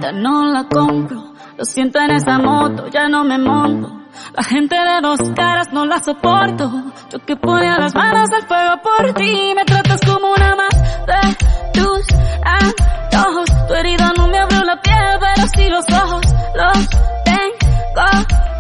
Barata 0.05 0.13
no 0.13 0.45
la 0.53 0.65
compro. 0.65 1.33
Lo 1.57 1.65
siento 1.65 1.99
en 2.01 2.11
esa 2.11 2.39
moto, 2.39 2.89
ya 2.89 3.09
no 3.09 3.25
me 3.25 3.39
monto. 3.39 4.01
La 4.35 4.43
gente 4.43 4.75
de 4.77 5.01
dos 5.03 5.21
caras 5.35 5.73
no 5.73 5.87
la 5.87 6.01
soporto. 6.01 6.71
Yo 7.11 7.19
que 7.25 7.37
ponía 7.37 7.79
las 7.79 7.95
manos 7.95 8.31
al 8.33 8.43
fuego 8.47 8.81
por 8.83 9.15
ti. 9.15 9.53
Me 9.55 9.65
tratas 9.65 10.01
como 10.01 10.33
una 10.33 10.57
más 10.57 10.75
de 11.07 11.37
tus 11.73 12.07
antojos. 12.45 13.49
Tu 13.69 13.75
herida 13.75 14.13
no 14.17 14.29
me 14.29 14.39
abrió 14.39 14.63
la 14.65 14.81
piel, 14.81 15.19
pero 15.21 15.47
sí 15.55 15.69
los 15.69 15.85
ojos. 15.91 16.27
Los 16.55 16.89
tengo 17.25 18.05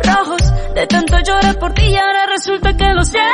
rojos. 0.04 0.74
De 0.74 0.86
tanto 0.86 1.18
lloré 1.20 1.54
por 1.54 1.72
ti 1.74 1.86
y 1.86 1.96
ahora 1.96 2.26
resulta 2.26 2.76
que 2.76 2.92
lo 2.92 3.02
sientes. 3.04 3.24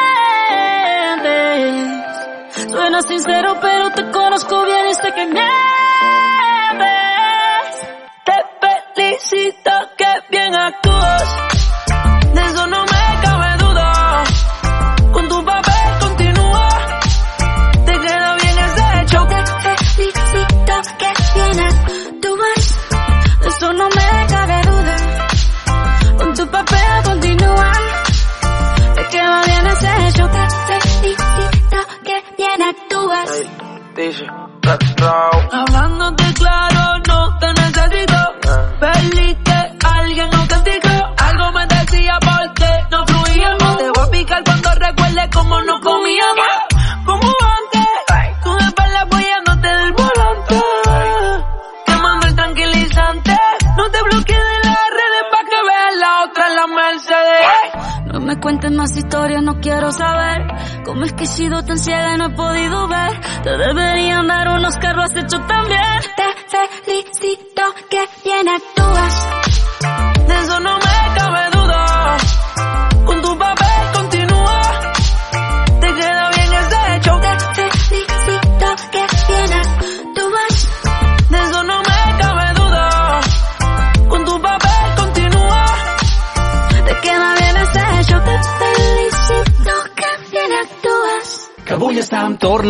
Suena 2.71 3.03
sincero, 3.03 3.57
pero 3.61 3.91
te 3.93 4.11
conozco 4.11 4.65
bien 4.65 4.80
Te 9.31 9.37
felicito 9.37 9.71
que 9.97 10.07
bien 10.29 10.55
actúas. 10.57 11.60
Cómo 60.91 61.05
es 61.05 61.13
que 61.13 61.23
he 61.23 61.27
sido 61.27 61.63
tan 61.65 61.79
ciega 61.79 62.15
y 62.15 62.19
no 62.19 62.27
he 62.27 62.31
podido 62.31 62.89
ver. 62.89 63.21
Te 63.45 63.57
deberían 63.57 64.27
dar 64.27 64.49
unos 64.49 64.77
lo 64.93 65.03
has 65.03 65.15
hecho 65.15 65.39
también. 65.47 66.01
Te 66.17 66.69
felicito 66.85 67.63
que 67.89 68.09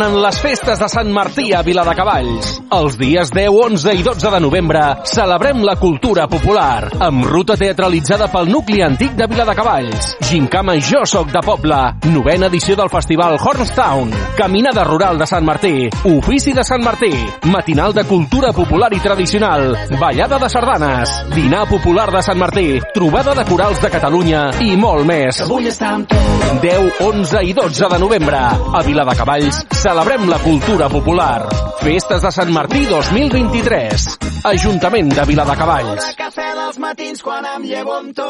Tornen 0.01 0.23
les 0.25 0.39
festes 0.41 0.79
de 0.81 0.87
Sant 0.89 1.11
Martí 1.13 1.51
a 1.53 1.59
Viladecavalls. 1.61 2.55
Els 2.73 2.95
dies 2.97 3.29
10, 3.37 3.51
11 3.53 3.93
i 3.99 4.05
12 4.07 4.31
de 4.33 4.39
novembre 4.41 4.81
celebrem 5.05 5.61
la 5.61 5.75
cultura 5.77 6.25
popular 6.25 6.89
amb 7.05 7.27
ruta 7.29 7.53
teatralitzada 7.61 8.31
pel 8.33 8.49
nucli 8.49 8.81
antic 8.81 9.13
de 9.19 9.27
Viladecavalls. 9.29 10.15
Gincama 10.25 10.79
Jo 10.81 11.03
Soc 11.05 11.29
de 11.35 11.43
Poble, 11.45 11.81
novena 12.15 12.49
edició 12.49 12.79
del 12.81 12.89
festival 12.89 13.37
Hornstown, 13.37 14.15
caminada 14.39 14.87
rural 14.89 15.21
de 15.21 15.29
Sant 15.29 15.45
Martí, 15.45 15.91
ofici 16.15 16.57
de 16.57 16.65
Sant 16.65 16.81
Martí, 16.81 17.13
matinal 17.53 17.93
de 17.93 18.07
cultura 18.09 18.55
popular 18.57 18.89
i 18.97 19.03
tradicional, 19.05 19.75
ballada 20.01 20.41
de 20.41 20.49
sardanes, 20.49 21.13
dinar 21.35 21.67
popular 21.69 22.09
de 22.09 22.25
Sant 22.25 22.41
Martí, 22.41 22.81
trobada 22.95 23.37
de 23.37 23.45
corals 23.45 23.85
de 23.85 23.93
Catalunya 23.93 24.49
i 24.65 24.73
molt 24.81 25.05
més. 25.05 25.45
Avui 25.45 25.69
està 25.69 25.93
amb 25.99 26.09
tu. 26.09 26.25
10, 26.61 27.05
11 27.05 27.45
i 27.47 27.53
12 27.55 27.89
de 27.93 27.99
novembre. 28.01 28.41
A 28.41 28.81
Viladecavalls 28.87 29.61
celebrem 29.91 30.29
la 30.29 30.39
cultura 30.39 30.89
popular. 30.89 31.49
Festes 31.81 32.23
de 32.23 32.31
Sant 32.31 32.51
Martí 32.55 32.85
2023. 32.87 34.05
Ajuntament 34.47 35.09
de 35.17 35.25
Viladecavalls. 35.27 36.13
cafè 36.15 36.51
dels 36.55 36.79
matins 36.79 37.23
quan 37.27 37.49
em 37.57 37.65
llevo 37.67 37.97
amb 37.97 38.13
tu. 38.15 38.29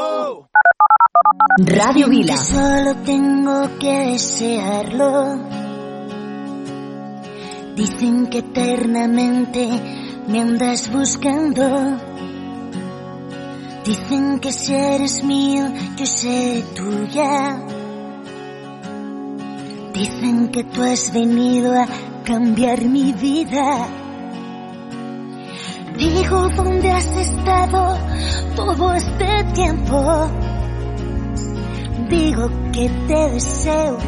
Radio 1.69 2.09
Vila. 2.09 2.39
Solo 2.41 2.95
tengo 3.05 3.57
que 3.79 3.97
desearlo. 4.13 5.11
Dicen 7.77 8.29
que 8.31 8.39
eternamente 8.39 9.67
me 10.29 10.41
andas 10.41 10.89
buscando. 10.91 11.69
Dicen 13.85 14.41
que 14.41 14.51
si 14.51 14.75
eres 14.75 15.23
mío, 15.25 15.69
yo 15.99 16.07
seré 16.07 16.65
tuya. 16.75 17.80
Dicen 19.93 20.49
que 20.49 20.65
tú 20.65 20.83
has 20.83 21.13
venido 21.13 21.73
a 21.73 21.87
cambiar 22.25 22.81
mi 22.85 23.13
vida. 23.13 23.89
Digo, 25.97 26.49
¿dónde 26.51 26.91
has 26.91 27.07
estado 27.17 27.99
todo 28.57 28.95
este 28.95 29.45
tiempo? 29.55 30.31
Digo 32.09 32.49
que 32.73 32.89
te 33.09 33.31
deseo, 33.33 33.99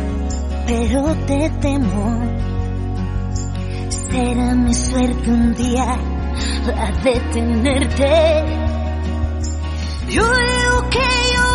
pero 0.67 1.15
te 1.27 1.51
temo. 1.61 2.21
Será 3.89 4.55
mi 4.55 4.75
suerte 4.75 5.31
un 5.31 5.55
día 5.55 5.97
a 6.77 6.93
detenerte. 7.03 8.45
Yo 10.09 10.23
digo 10.23 10.91
que 10.91 10.99
yo 11.35 11.53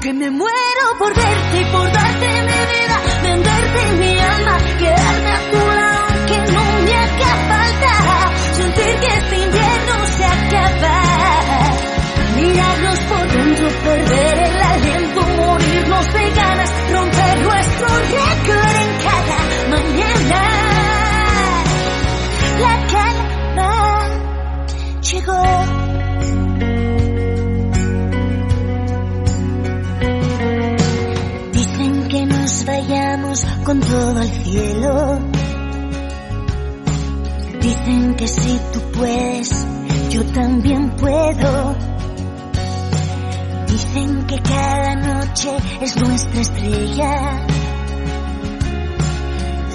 que 0.00 0.12
me 0.12 0.30
muero 0.30 0.84
por 0.98 1.14
verte 1.14 1.60
y 1.60 1.64
por 1.72 1.92
darte 1.92 2.26
mi 2.42 2.58
vida, 2.72 2.95
venderte 3.26 3.82
mi 3.98 4.18
alma, 4.18 4.56
quedarme 4.78 5.30
a 5.30 5.40
tu 5.52 5.62
lado 5.78 6.26
que 6.28 6.38
no 6.52 6.64
me 6.84 6.94
haga 7.02 7.32
falta, 7.50 7.92
sentir 8.58 8.92
que 9.02 9.10
este 9.20 9.36
invierno 9.46 9.94
se 10.16 10.24
acaba, 10.36 10.96
mirarnos 12.36 12.98
por 13.10 13.24
dentro, 13.36 13.68
perder 13.84 14.36
el 14.48 14.62
aliento, 14.72 15.20
morirnos 15.42 16.06
de 16.12 16.30
ganas, 16.40 16.70
romper 16.92 17.34
nuestro 17.48 17.88
récord 18.16 18.76
en 18.84 18.90
cada 19.06 19.38
mañana. 19.74 20.42
La 22.64 22.74
calma 22.92 23.72
llegó. 25.02 25.75
con 33.64 33.80
todo 33.80 34.22
el 34.22 34.28
cielo. 34.28 35.18
Dicen 37.60 38.14
que 38.14 38.28
si 38.28 38.60
tú 38.72 38.80
puedes, 38.92 39.66
yo 40.10 40.24
también 40.26 40.90
puedo. 40.96 41.76
Dicen 43.66 44.26
que 44.26 44.38
cada 44.38 44.94
noche 44.94 45.50
es 45.80 45.96
nuestra 45.96 46.40
estrella, 46.40 47.46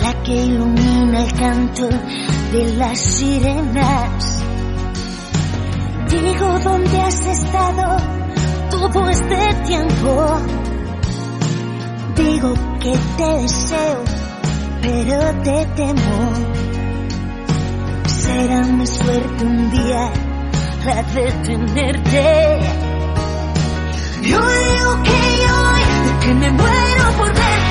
la 0.02 0.24
que 0.24 0.36
ilumina 0.46 1.24
el 1.24 1.34
canto 1.34 1.90
de 2.52 2.76
las 2.78 3.00
sirenas. 3.00 4.40
Digo, 6.10 6.60
¿dónde 6.64 7.02
has 7.02 7.26
estado 7.26 7.98
todo 8.72 9.10
este 9.10 9.54
tiempo? 9.66 10.71
Digo 12.16 12.54
que 12.80 12.94
te 13.18 13.42
deseo, 13.42 14.04
pero 14.82 15.42
te 15.44 15.66
temo. 15.76 16.34
Será 18.08 18.62
mi 18.64 18.88
suerte 18.88 19.44
un 19.46 19.72
día 19.72 20.12
la 20.86 21.04
de 21.04 21.32
tenerte. 21.44 22.60
Yo 24.24 24.40
digo 24.40 25.04
que 25.04 25.20
yo, 25.46 26.20
que 26.22 26.34
me 26.36 26.52
muero 26.52 27.12
por 27.18 27.28
verte. 27.28 27.71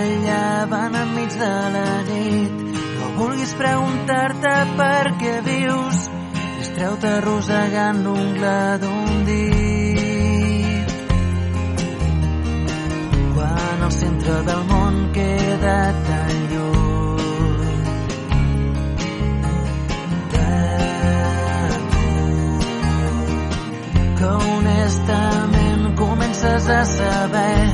Desvetllaven 0.00 0.94
enmig 0.94 1.32
de 1.38 1.70
la 1.74 2.02
nit, 2.08 2.52
no 2.98 3.06
vulguis 3.18 3.52
preguntar-te 3.58 4.54
per 4.78 5.12
què 5.20 5.34
vius, 5.44 6.08
distreu-te 6.58 7.10
arrossegant 7.18 8.02
l'ungla 8.04 8.78
d'un 8.80 9.24
dit. 9.28 10.94
Quan 13.34 13.84
el 13.88 13.92
centre 13.92 14.42
del 14.48 14.64
món 14.72 15.12
queda 15.12 15.78
tan 16.08 16.38
que 24.20 24.26
honestament 24.26 25.94
comences 25.96 26.68
a 26.68 26.84
saber 26.84 27.68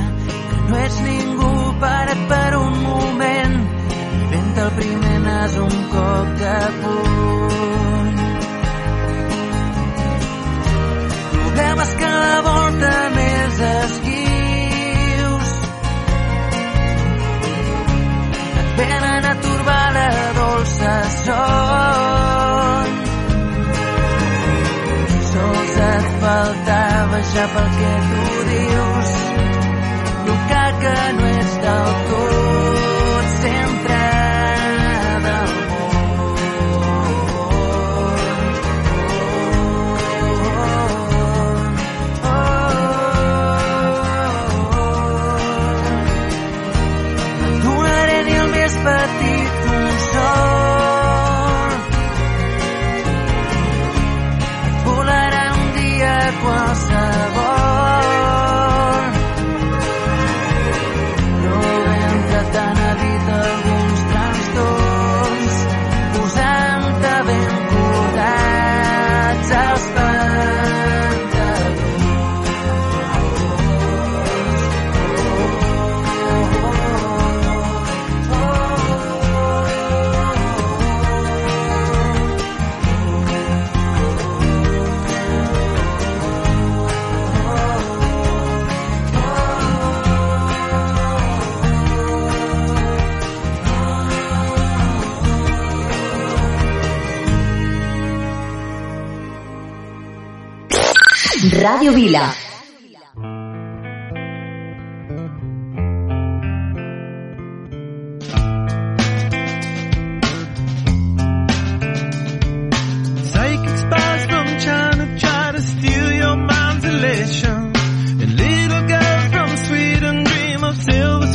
que 0.49 0.57
no 0.69 0.77
ets 0.77 1.01
ningú 1.01 1.36
parat 1.79 2.21
per 2.29 2.57
un 2.57 2.73
moment. 2.83 3.55
I 4.19 4.25
vent 4.31 4.57
el 4.63 4.71
primer 4.79 5.19
nas 5.25 5.57
un 5.65 5.75
cop 5.93 6.27
de 6.41 6.57
puny. 6.81 8.17
Problemes 11.33 11.91
que 11.99 12.11
la 12.25 12.39
volta 12.49 12.91
més 13.17 13.61
esquius. 13.69 15.53
Et 18.61 18.69
venen 18.81 19.29
a 19.31 19.35
turbar 19.45 19.87
la 19.99 20.09
dolça 20.39 20.95
son. 21.21 22.95
Sols 25.31 25.79
et 25.91 26.11
faltava 26.25 27.23
ja 27.33 27.47
pel 27.55 27.71
que 27.79 27.95
tu 28.11 28.27
dius. 28.51 29.15
Tocar 30.27 30.69
que 30.81 30.95
no 31.87 31.93
ets 31.93 32.66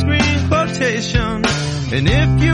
screen 0.03 0.47
quotation. 0.47 1.45
And 1.93 2.07
if 2.07 2.43
you 2.43 2.52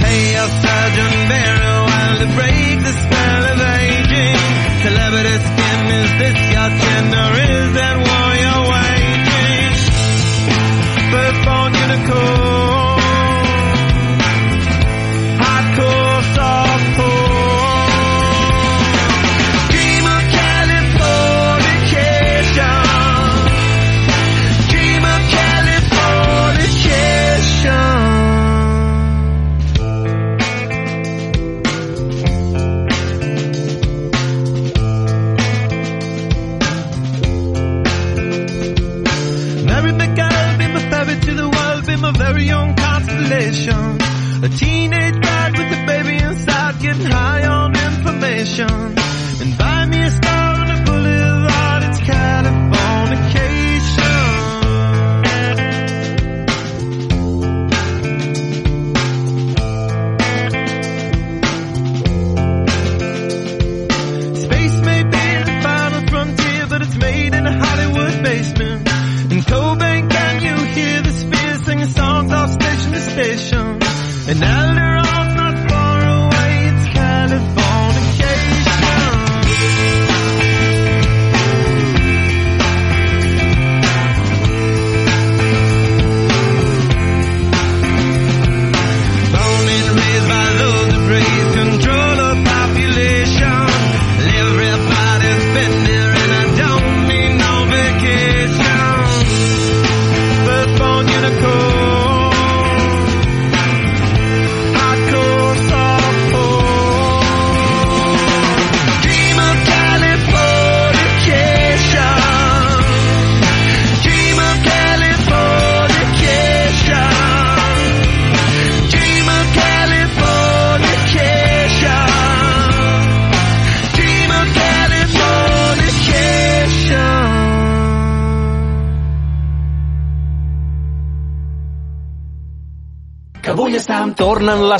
Pay 0.03 0.21
your 0.35 0.49
surgeon 0.63 1.13
very 1.31 1.73
well 1.89 2.13
to 2.21 2.27
break 2.37 2.75
the 2.87 2.93
spell 3.03 3.43
of 3.51 3.59
aging. 3.79 4.37
Celebrity 4.83 5.35
skin, 5.47 5.79
is 5.99 6.11
this 6.21 6.37
your 6.53 6.69
chin 6.81 7.05
or 7.23 7.31
is 7.55 7.67
that 7.79 7.95
war 8.03 8.29
you're 8.43 8.65
waging? 8.73 9.73
Firstborn 11.11 11.71
unicorn, 11.83 12.42
A 44.43 44.49
teenage 44.49 45.02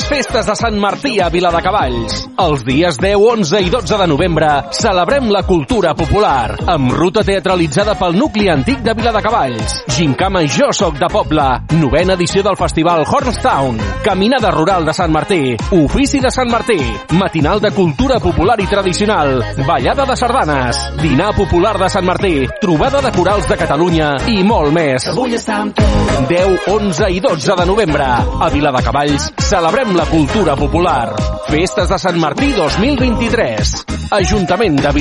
les 0.03 0.09
festes 0.09 0.45
de 0.45 0.55
Sant 0.57 0.75
Martí 0.80 1.19
a 1.21 1.30
Viladecavalls. 1.31 2.23
Els 2.41 2.63
dies 2.67 2.97
10, 2.99 3.13
11 3.15 3.59
i 3.63 3.69
12 3.71 3.97
de 4.01 4.07
novembre 4.09 4.49
celebrem 4.75 5.30
la 5.31 5.43
cultura 5.47 5.93
popular 5.95 6.55
amb 6.73 6.91
ruta 6.91 7.23
teatralitzada 7.23 7.93
pel 7.99 8.17
nucli 8.17 8.49
antic 8.51 8.81
de 8.84 8.95
Viladecavalls. 8.97 9.84
Gincama 9.95 10.41
Jo 10.49 10.71
soc 10.75 10.97
de 10.99 11.07
poble. 11.11 11.45
Novena 11.80 12.17
edició 12.17 12.43
del 12.43 12.57
festival 12.59 13.05
Hornstown. 13.05 13.80
Caminada 14.03 14.51
rural 14.51 14.85
de 14.85 14.95
Sant 14.97 15.13
Martí. 15.13 15.55
Ofici 15.77 16.19
de 16.19 16.31
Sant 16.31 16.51
Martí. 16.51 16.80
Matinal 17.19 17.61
de 17.61 17.71
cultura 17.71 18.19
popular 18.19 18.59
i 18.59 18.67
tradicional. 18.67 19.43
Ballada 19.67 20.07
de 20.09 20.17
sardanes. 20.17 20.81
Dinar 21.01 21.34
popular 21.35 21.77
de 21.80 21.89
Sant 21.89 22.05
Martí. 22.05 22.47
Trobada 22.59 23.01
de 23.01 23.11
corals 23.15 23.47
de 23.47 23.59
Catalunya 23.61 24.15
i 24.27 24.41
molt 24.43 24.73
més. 24.73 25.07
Vull 25.15 25.38
estar 25.38 25.61
amb 25.63 25.77
tu. 25.77 25.88
10, 26.30 26.67
11 26.71 27.11
i 27.13 27.23
12 27.23 27.59
de 27.61 27.69
novembre. 27.69 28.09
A 28.43 28.49
Viladecavalls 28.53 29.31
celebrem 29.53 29.93
la 29.93 30.05
cultura 30.07 30.55
popular. 30.55 31.13
Festes 31.45 31.89
de 31.89 31.97
Sant 32.01 32.15
Martí 32.17 32.47
2023. 32.57 33.73
Ajuntament 34.17 34.80
de 34.81 34.93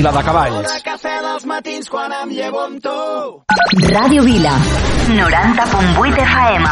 matins 1.49 1.89
quan 1.89 2.13
em 2.19 2.29
llevo 2.35 2.59
amb 2.61 2.77
tu. 2.83 2.93
Ràdio 3.87 4.21
Vila. 4.27 4.53
90.8 5.09 6.21
FM. 6.27 6.69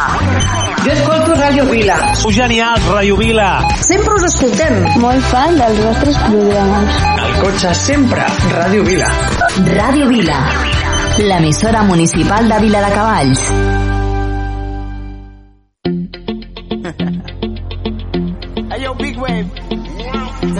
Jo 0.84 0.94
escolto 0.94 1.40
Ràdio 1.40 1.66
Vila. 1.72 1.98
Sou 2.22 2.30
genials, 2.30 2.86
Ràdio 2.86 3.18
Vila. 3.18 3.50
Sempre 3.88 4.14
us 4.14 4.28
escoltem. 4.30 4.78
Molt 5.02 5.26
fan 5.34 5.58
dels 5.58 5.82
vostres 5.82 6.22
programes. 6.28 7.02
Al 7.26 7.36
cotxe 7.42 7.74
sempre, 7.82 8.30
Ràdio 8.54 8.86
Vila. 8.86 9.10
Ràdio 9.74 10.06
Vila. 10.14 10.40
L'emissora 11.18 11.82
municipal 11.90 12.46
de 12.46 12.64
Viladecavalls. 12.68 13.46
Hey 13.50 13.71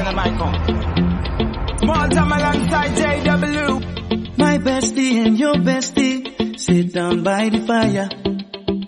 On. 0.04 1.78
Small 1.78 2.08
time 2.08 2.32
alongside 2.32 2.90
JW. 2.90 4.36
My 4.36 4.58
bestie 4.58 5.24
and 5.24 5.38
your 5.38 5.54
bestie 5.54 6.58
sit 6.58 6.92
down 6.92 7.22
by 7.22 7.48
the 7.48 7.60
fire. 7.64 8.08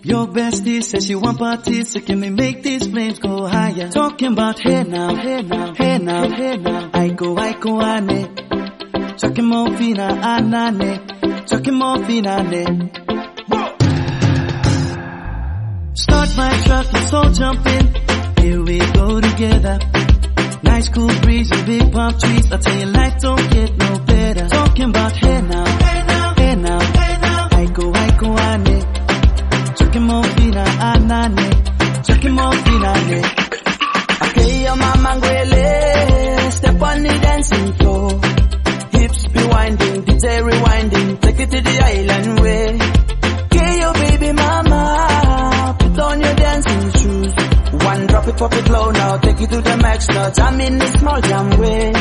Your 0.03 0.27
bestie 0.27 0.83
says 0.83 1.05
she 1.05 1.15
want 1.15 1.39
parties, 1.39 1.91
so 1.91 2.01
can 2.01 2.19
we 2.19 2.29
make 2.31 2.63
these 2.63 2.87
flames 2.87 3.19
go 3.19 3.45
higher? 3.47 3.87
Talking 3.89 4.33
about 4.33 4.59
hey 4.59 4.83
now, 4.83 5.15
hey 5.15 5.41
now, 5.41 5.73
hey 5.73 5.99
now, 5.99 6.29
hey 6.29 6.57
now. 6.57 6.89
I 6.93 7.07
go, 7.07 7.37
I 7.37 7.53
go, 7.53 7.81
ane. 7.81 8.35
Talking 9.15 9.45
more 9.45 9.73
fina, 9.77 10.19
ah, 10.21 10.39
anane. 10.41 11.47
Talking 11.47 11.75
more 11.75 12.03
fina, 12.03 12.43
ne. 12.43 12.65
Start 15.93 16.35
my 16.35 16.61
truck, 16.65 16.91
let's 16.91 17.13
all 17.13 17.31
jump 17.31 17.65
in. 17.67 17.95
Here 18.43 18.61
we 18.61 18.79
go 18.79 19.21
together. 19.21 19.79
Nice 20.65 20.89
cool 20.89 21.07
breeze 21.21 21.51
and 21.51 21.65
big 21.65 21.91
palm 21.91 22.17
trees. 22.19 22.51
I 22.51 22.57
tell 22.57 22.77
you, 22.79 22.85
life 22.87 23.19
don't 23.21 23.49
get 23.51 23.77
no 23.77 23.99
better. 23.99 24.47
Talking 24.47 24.89
about 24.89 25.11
hey 25.15 25.41
now, 25.41 25.65
hey 25.65 26.03
now, 26.11 26.33
hey 26.35 26.55
now, 26.55 26.79
hey 26.79 27.17
now. 27.21 27.47
I 27.51 27.65
go, 27.77 27.93
I 27.93 28.17
go, 28.17 28.29
I 28.35 28.55
ane. 28.55 28.81
Talking 29.75 30.03
more 30.03 30.23
fina, 30.23 30.63
anane. 30.89 32.03
Talking 32.07 32.31
more 32.33 32.53
fina, 32.65 32.91
ne. 33.09 33.21
Okay, 34.25 34.63
your 34.63 34.75
mama 34.75 35.09
ngwele. 35.17 36.51
Step 36.51 36.81
on 36.81 37.03
the 37.03 37.13
dancing 37.25 37.73
floor. 37.73 38.09
Hips 38.99 39.27
be 39.27 39.43
winding, 39.47 40.01
DJ 40.05 40.41
rewinding. 40.49 41.21
Take 41.21 41.39
it 41.39 41.51
to 41.51 41.61
the 41.61 41.75
island 41.93 42.39
way. 42.41 42.94
Drop 48.25 48.35
it, 48.35 48.39
pop 48.39 48.53
it 48.53 48.69
low 48.69 48.91
now. 48.91 49.17
Take 49.17 49.41
it 49.41 49.49
to 49.51 49.61
the 49.61 49.77
max 49.77 50.07
now. 50.09 50.29
Jam 50.31 50.59
in 50.59 50.77
the 50.77 50.87
small 50.97 51.21
jam 51.21 51.49
way. 51.59 51.93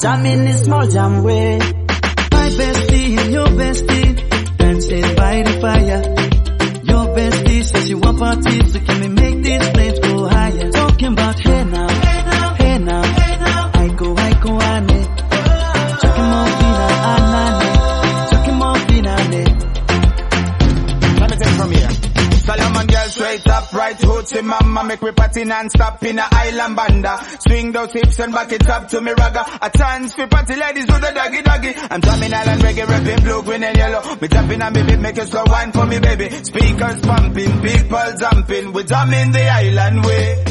Jam, 0.00 0.26
in 0.26 0.44
the 0.44 0.52
small 0.52 0.86
jam 0.86 1.22
way. 1.22 1.58
My 1.58 2.48
bestie 2.50 3.32
your 3.32 3.46
bestie 3.46 4.56
dancing 4.58 5.16
by 5.16 5.42
the 5.42 5.60
fire. 5.60 6.11
Hoochie 24.32 24.44
mama 24.44 24.84
Make 24.84 25.02
we 25.02 25.12
party 25.12 25.44
non-stop 25.44 26.02
in 26.04 26.18
a 26.18 26.26
island 26.30 26.76
banda. 26.76 27.18
Swing 27.46 27.72
those 27.72 27.92
hips 27.92 28.18
and 28.20 28.32
back 28.32 28.52
it 28.52 28.68
up 28.68 28.88
to 28.88 29.00
me 29.00 29.12
ragga. 29.12 29.44
A 29.60 29.70
chance 29.76 30.14
for 30.14 30.26
party 30.26 30.56
ladies 30.56 30.86
do 30.86 30.94
the 30.94 31.12
doggy 31.14 31.42
doggy. 31.42 31.74
I'm 31.76 32.00
drumming 32.00 32.34
island 32.34 32.62
reggae, 32.62 32.86
rapping 32.86 33.24
blue, 33.24 33.42
green 33.42 33.64
and 33.64 33.76
yellow. 33.76 34.16
Me 34.16 34.28
on 34.60 34.72
me 34.72 34.82
beat, 34.82 34.98
make 35.00 35.16
you 35.16 35.24
slow 35.26 35.44
wine 35.46 35.72
for 35.72 35.86
me 35.86 35.98
baby. 35.98 36.30
Speakers 36.30 37.00
pumping, 37.00 37.62
people 37.62 38.12
jumping. 38.18 38.72
We 38.72 38.82
drumming 38.84 39.32
the 39.32 39.48
island 39.48 40.04
way. 40.04 40.44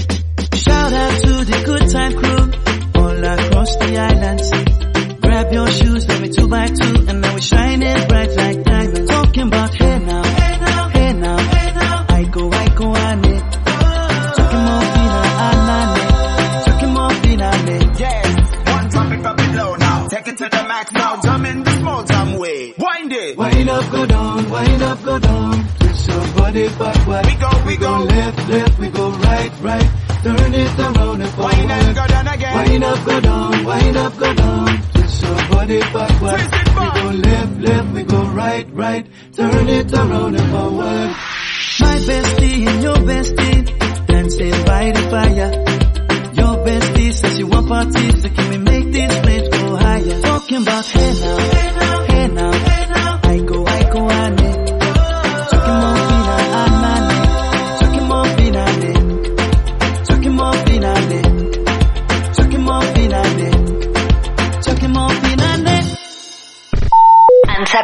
Shout 0.53 0.93
out 0.93 1.21
to 1.21 1.45
the 1.45 1.63
good 1.65 1.89
time 1.89 2.13
crew 2.13 3.01
all 3.01 3.23
across 3.23 3.75
the 3.77 3.97
island. 3.97 5.21
Grab 5.21 5.53
your 5.53 5.67
shoes, 5.67 6.07
let 6.07 6.21
me 6.21 6.29
two 6.29 6.47
by 6.47 6.67
two, 6.67 7.05
and 7.07 7.21
now 7.21 7.33
we 7.33 7.41
shining 7.41 8.07
bright 8.07 8.35
like 8.35 8.63
diamonds. 8.63 9.09
Talking 9.09 9.47
about 9.47 9.80
it 23.31 23.37
Wind 23.37 23.69
up, 23.69 23.91
go 23.91 24.05
down, 24.05 24.49
wind 24.49 24.81
up, 24.83 25.03
go 25.03 25.19
down. 25.19 25.67
Twist 25.79 26.07
your 26.09 26.25
body 26.35 26.67
backward. 26.79 27.25
We 27.25 27.35
go, 27.35 27.51
we 27.65 27.77
go. 27.77 27.97
left, 28.03 28.49
left, 28.49 28.79
we 28.79 28.89
go 28.89 29.11
right, 29.11 29.51
right. 29.61 29.89
Turn 30.23 30.53
it 30.53 30.79
around 30.79 31.21
and 31.21 31.31
forward. 31.31 31.55
Wind 31.57 31.71
and 31.71 31.95
go 31.95 32.07
down 32.07 32.27
again 32.27 32.53
Wind 32.55 32.83
up, 32.83 33.05
go 33.05 33.19
down, 33.19 33.63
wind 33.65 33.97
up, 33.97 34.17
go 34.17 34.33
down. 34.33 34.81
Twist 34.93 35.23
your 35.23 35.35
body 35.49 35.79
backward. 35.79 36.39
Twist 36.39 36.53
it 36.53 36.75
back. 36.75 36.93
We 36.93 37.01
go 37.01 37.09
left, 37.29 37.59
left, 37.59 37.93
we 37.93 38.03
go 38.03 38.21
right, 38.29 38.67
right. 38.71 39.05
Turn 39.33 39.69
it 39.69 39.93
around 39.93 40.35
and 40.35 40.51
forward. 40.51 41.09
My 41.81 41.95
bestie 42.07 42.67
and 42.67 42.83
your 42.83 42.95
bestie 42.95 44.05
dancing 44.07 44.65
by 44.65 44.91
the 44.91 45.01
fire. 45.09 45.51
Your 46.33 46.55
bestie 46.65 47.13
says 47.13 47.37
she 47.37 47.43
want 47.43 47.67
parties, 47.67 48.21
so 48.21 48.29
can 48.29 48.49
we 48.49 48.57
make 48.57 48.91
these 48.93 49.19
flames 49.19 49.49
go 49.49 49.75
higher? 49.77 50.21
Talking 50.21 50.61
about 50.61 50.85
hey 50.85 51.13
now, 51.21 51.37
hey 51.37 51.71
now, 51.79 51.90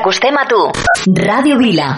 Ràdio 0.08 1.58
Vila. 1.60 1.98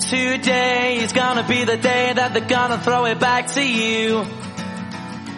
Today 0.00 0.96
is 1.02 1.12
gonna 1.12 1.46
be 1.46 1.64
the 1.64 1.76
day 1.76 2.14
that 2.14 2.32
they're 2.32 2.48
gonna 2.48 2.78
throw 2.78 3.04
it 3.04 3.20
back 3.20 3.48
to 3.48 3.62
you. 3.62 4.43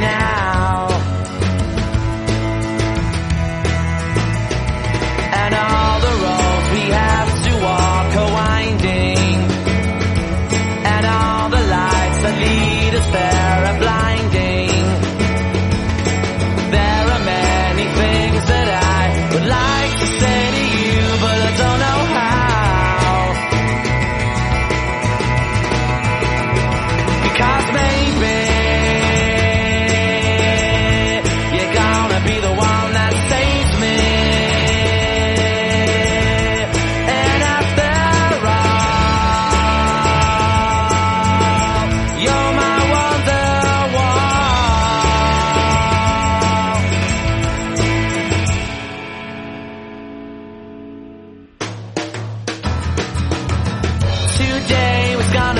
Now. 0.00 0.57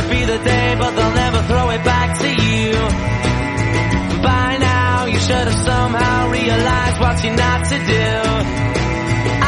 Today, 0.09 0.77
but 0.79 0.91
they'll 0.97 1.15
never 1.15 1.43
throw 1.43 1.71
it 1.71 1.85
back 1.85 2.19
to 2.19 2.29
you. 2.29 2.73
By 4.23 4.57
now, 4.59 5.07
you 5.07 5.19
should 5.19 5.47
have 5.51 5.61
somehow 5.71 6.31
realized 6.31 7.01
what 7.01 7.25
you're 7.25 7.37
not 7.37 7.65
to 7.73 7.79
do. 7.79 8.09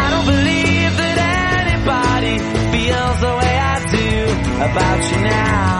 I 0.02 0.06
don't 0.12 0.26
believe 0.26 0.92
that 1.00 1.16
anybody 1.64 2.34
feels 2.72 3.20
the 3.20 3.34
way 3.40 3.54
I 3.58 3.76
do 3.96 4.10
about 4.68 5.00
you 5.10 5.18
now. 5.24 5.80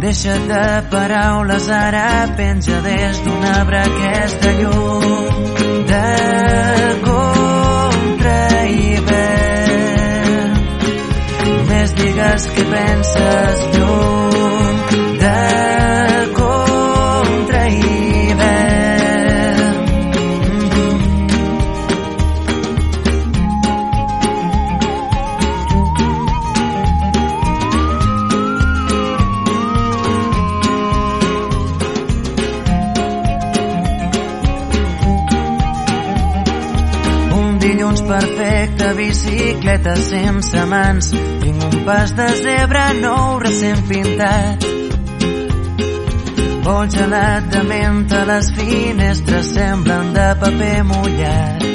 Deixa't 0.00 0.48
de 0.48 0.88
paraules, 0.90 1.68
ara 1.68 2.26
penja 2.36 2.80
des 2.80 3.18
d'un 3.24 3.42
arbre 3.44 3.80
aquesta 3.80 4.52
llum 4.60 5.04
de 5.90 6.06
contra 7.04 8.38
hivern. 8.78 10.56
Més 11.68 11.92
digues 12.00 12.48
que 12.54 12.64
penses 12.72 13.66
llum 13.76 14.79
perfecte, 38.60 38.94
bicicleta 38.94 39.96
sense 39.96 40.64
mans. 40.66 41.10
Tinc 41.10 41.62
un 41.64 41.84
pas 41.84 42.12
de 42.14 42.28
zebra 42.42 42.92
nou 43.00 43.38
recent 43.40 43.86
pintat. 43.88 44.66
Vol 46.64 46.88
gelat 46.92 47.48
de 47.50 47.62
menta, 47.64 48.24
les 48.28 48.50
finestres 48.52 49.52
semblen 49.54 50.12
de 50.14 50.26
paper 50.42 50.82
mullat. 50.84 51.68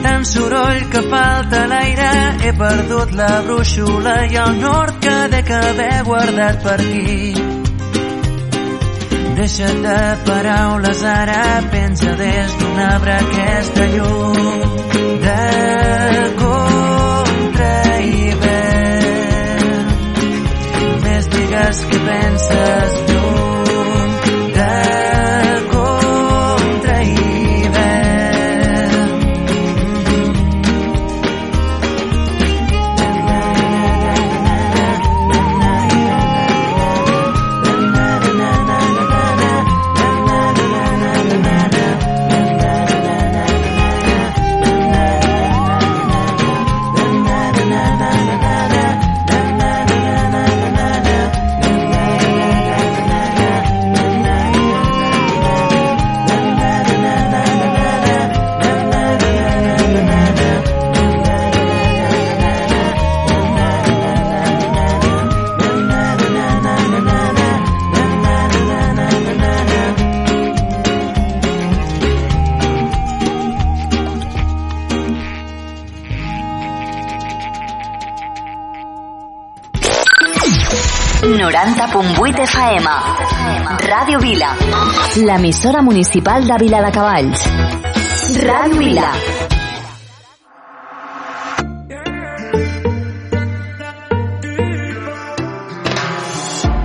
Tant 0.00 0.24
soroll 0.24 0.84
que 0.92 1.02
falta 1.10 1.66
l'aire, 1.66 2.12
he 2.44 2.52
perdut 2.56 3.16
la 3.18 3.32
brúixola 3.46 4.20
i 4.30 4.36
el 4.36 4.60
nord 4.62 5.00
que 5.02 5.16
dec 5.34 5.56
haver 5.58 5.96
guardat 6.06 6.62
per 6.62 6.78
aquí. 6.78 7.59
Deixa't 9.40 9.78
de 9.82 10.00
paraules, 10.26 11.02
ara 11.02 11.62
penja 11.72 12.12
des 12.14 12.56
d'un 12.60 12.78
arbre 12.86 13.12
aquesta 13.22 13.86
llum 13.94 14.34
de 15.22 15.38
contra 16.42 17.70
hivern. 18.08 19.86
Més 21.06 21.24
digues 21.36 21.80
que 21.88 22.02
penses 22.10 23.09
90.8 82.00 82.40
FM. 82.40 82.88
Ràdio 83.84 84.18
Vila. 84.20 84.56
L'emissora 85.16 85.82
municipal 85.82 86.46
de 86.46 86.56
Vila 86.58 86.80
de 86.80 86.90
Cavalls. 86.92 87.42
Ràdio 88.40 88.78
Vila. 88.78 89.12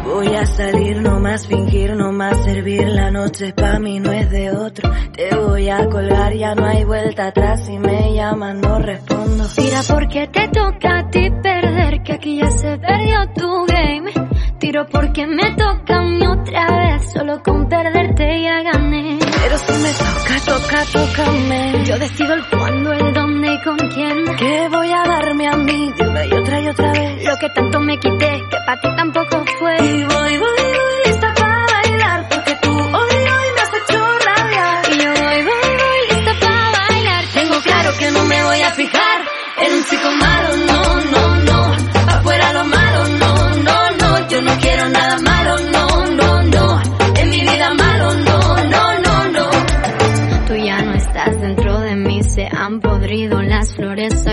Voy 0.03 0.35
a 0.35 0.45
salir, 0.45 1.01
no 1.01 1.19
más 1.21 1.47
fingir, 1.47 1.95
no 1.95 2.11
más 2.11 2.43
servir. 2.43 2.85
La 2.89 3.09
noche 3.09 3.53
pa' 3.53 3.79
mí 3.79 3.99
no 4.01 4.11
es 4.11 4.29
de 4.29 4.51
otro. 4.51 4.91
Te 5.13 5.33
voy 5.33 5.69
a 5.69 5.87
colgar, 5.89 6.33
ya 6.33 6.55
no 6.55 6.65
hay 6.65 6.83
vuelta 6.83 7.27
atrás. 7.27 7.65
Si 7.65 7.77
me 7.79 8.13
llaman, 8.13 8.59
no 8.59 8.79
respondo. 8.79 9.45
Tira 9.55 9.81
porque 9.87 10.27
te 10.27 10.49
toca 10.49 10.99
a 10.99 11.09
ti 11.09 11.29
perder, 11.41 12.03
que 12.03 12.13
aquí 12.13 12.35
ya 12.37 12.49
se 12.51 12.77
perdió 12.77 13.29
tu 13.33 13.65
game. 13.65 14.34
Tiro 14.65 14.83
porque 14.87 15.27
me 15.27 15.51
toca 15.51 15.95
a 15.95 16.01
mí 16.01 16.25
otra 16.25 16.65
vez, 16.65 17.11
solo 17.13 17.39
con 17.43 17.69
perderte 17.69 18.41
ya 18.41 18.63
gané. 18.63 19.19
Pero 19.19 19.57
si 19.59 19.73
me 19.73 19.91
toca, 19.93 20.35
toca, 20.43 20.85
tócame. 20.91 21.83
Yo 21.85 21.99
decido 21.99 22.33
el 22.33 22.49
cuándo, 22.49 22.91
el 22.93 23.13
dónde 23.13 23.53
y 23.53 23.63
con 23.63 23.77
quién. 23.77 24.25
¿Qué 24.35 24.67
voy 24.71 24.89
a 24.89 25.03
darme 25.07 25.47
a 25.47 25.55
mí 25.57 25.93
de 25.95 26.07
una 26.07 26.25
y 26.25 26.31
otra 26.33 26.61
y 26.61 26.67
otra 26.67 26.91
vez? 26.93 27.25
Lo 27.25 27.35
que 27.37 27.49
tanto 27.49 27.79
me 27.79 27.99
quité, 27.99 28.41
que 28.49 28.57
para 28.65 28.81
ti 28.81 28.87
tampoco 28.97 29.45
fue. 29.59 29.75
Y 29.85 30.03
voy, 30.03 30.24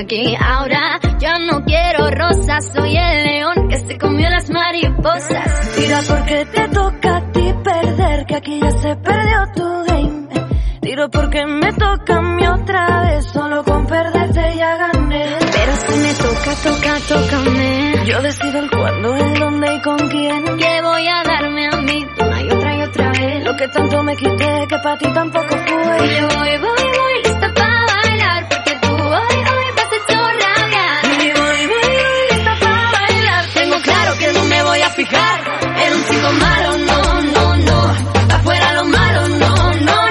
aquí. 0.02 0.36
Ahora 0.38 1.00
yo 1.18 1.30
no 1.46 1.64
quiero 1.64 2.10
rosas, 2.10 2.70
soy 2.74 2.96
el 2.96 3.24
león 3.24 3.68
que 3.68 3.78
se 3.78 3.98
comió 3.98 4.28
las 4.28 4.50
mariposas. 4.50 5.74
Tira 5.76 6.00
porque 6.08 6.44
te 6.46 6.68
toca 6.68 7.16
a 7.16 7.32
ti 7.32 7.54
perder, 7.64 8.26
que 8.26 8.36
aquí 8.36 8.60
ya 8.60 8.70
se 8.70 8.96
perdió 8.96 9.38
tu 9.54 9.84
game. 9.86 10.28
Tiro 10.80 11.08
porque 11.10 11.46
me 11.46 11.72
toca 11.72 12.16
a 12.16 12.22
mí 12.22 12.46
otra 12.46 13.02
vez, 13.04 13.26
solo 13.32 13.62
con 13.64 13.86
perderte 13.86 14.56
ya 14.56 14.76
gané. 14.76 15.24
Pero 15.38 15.72
si 15.76 15.94
me 15.98 16.14
toca, 16.14 16.54
toca, 16.64 16.94
tócame. 17.08 18.06
Yo 18.06 18.22
decido 18.22 18.58
el 18.58 18.70
cuándo, 18.70 19.16
el 19.16 19.34
dónde 19.38 19.74
y 19.74 19.82
con 19.82 19.98
quién. 20.08 20.44
Que 20.44 20.82
voy 20.82 21.06
a 21.06 21.22
darme 21.22 21.66
a 21.66 21.76
mí 21.76 22.06
una 22.18 22.42
y 22.42 22.50
otra 22.50 22.76
y 22.76 22.82
otra 22.82 23.10
vez. 23.12 23.44
Lo 23.44 23.56
que 23.56 23.68
tanto 23.68 24.02
me 24.02 24.16
quité, 24.16 24.66
que 24.68 24.78
para 24.82 24.98
ti 24.98 25.06
tampoco 25.14 25.48
fue. 25.48 26.06
Y 26.06 26.20
yo 26.20 26.28
voy, 26.28 26.58
voy, 26.58 26.82
voy, 26.98 27.31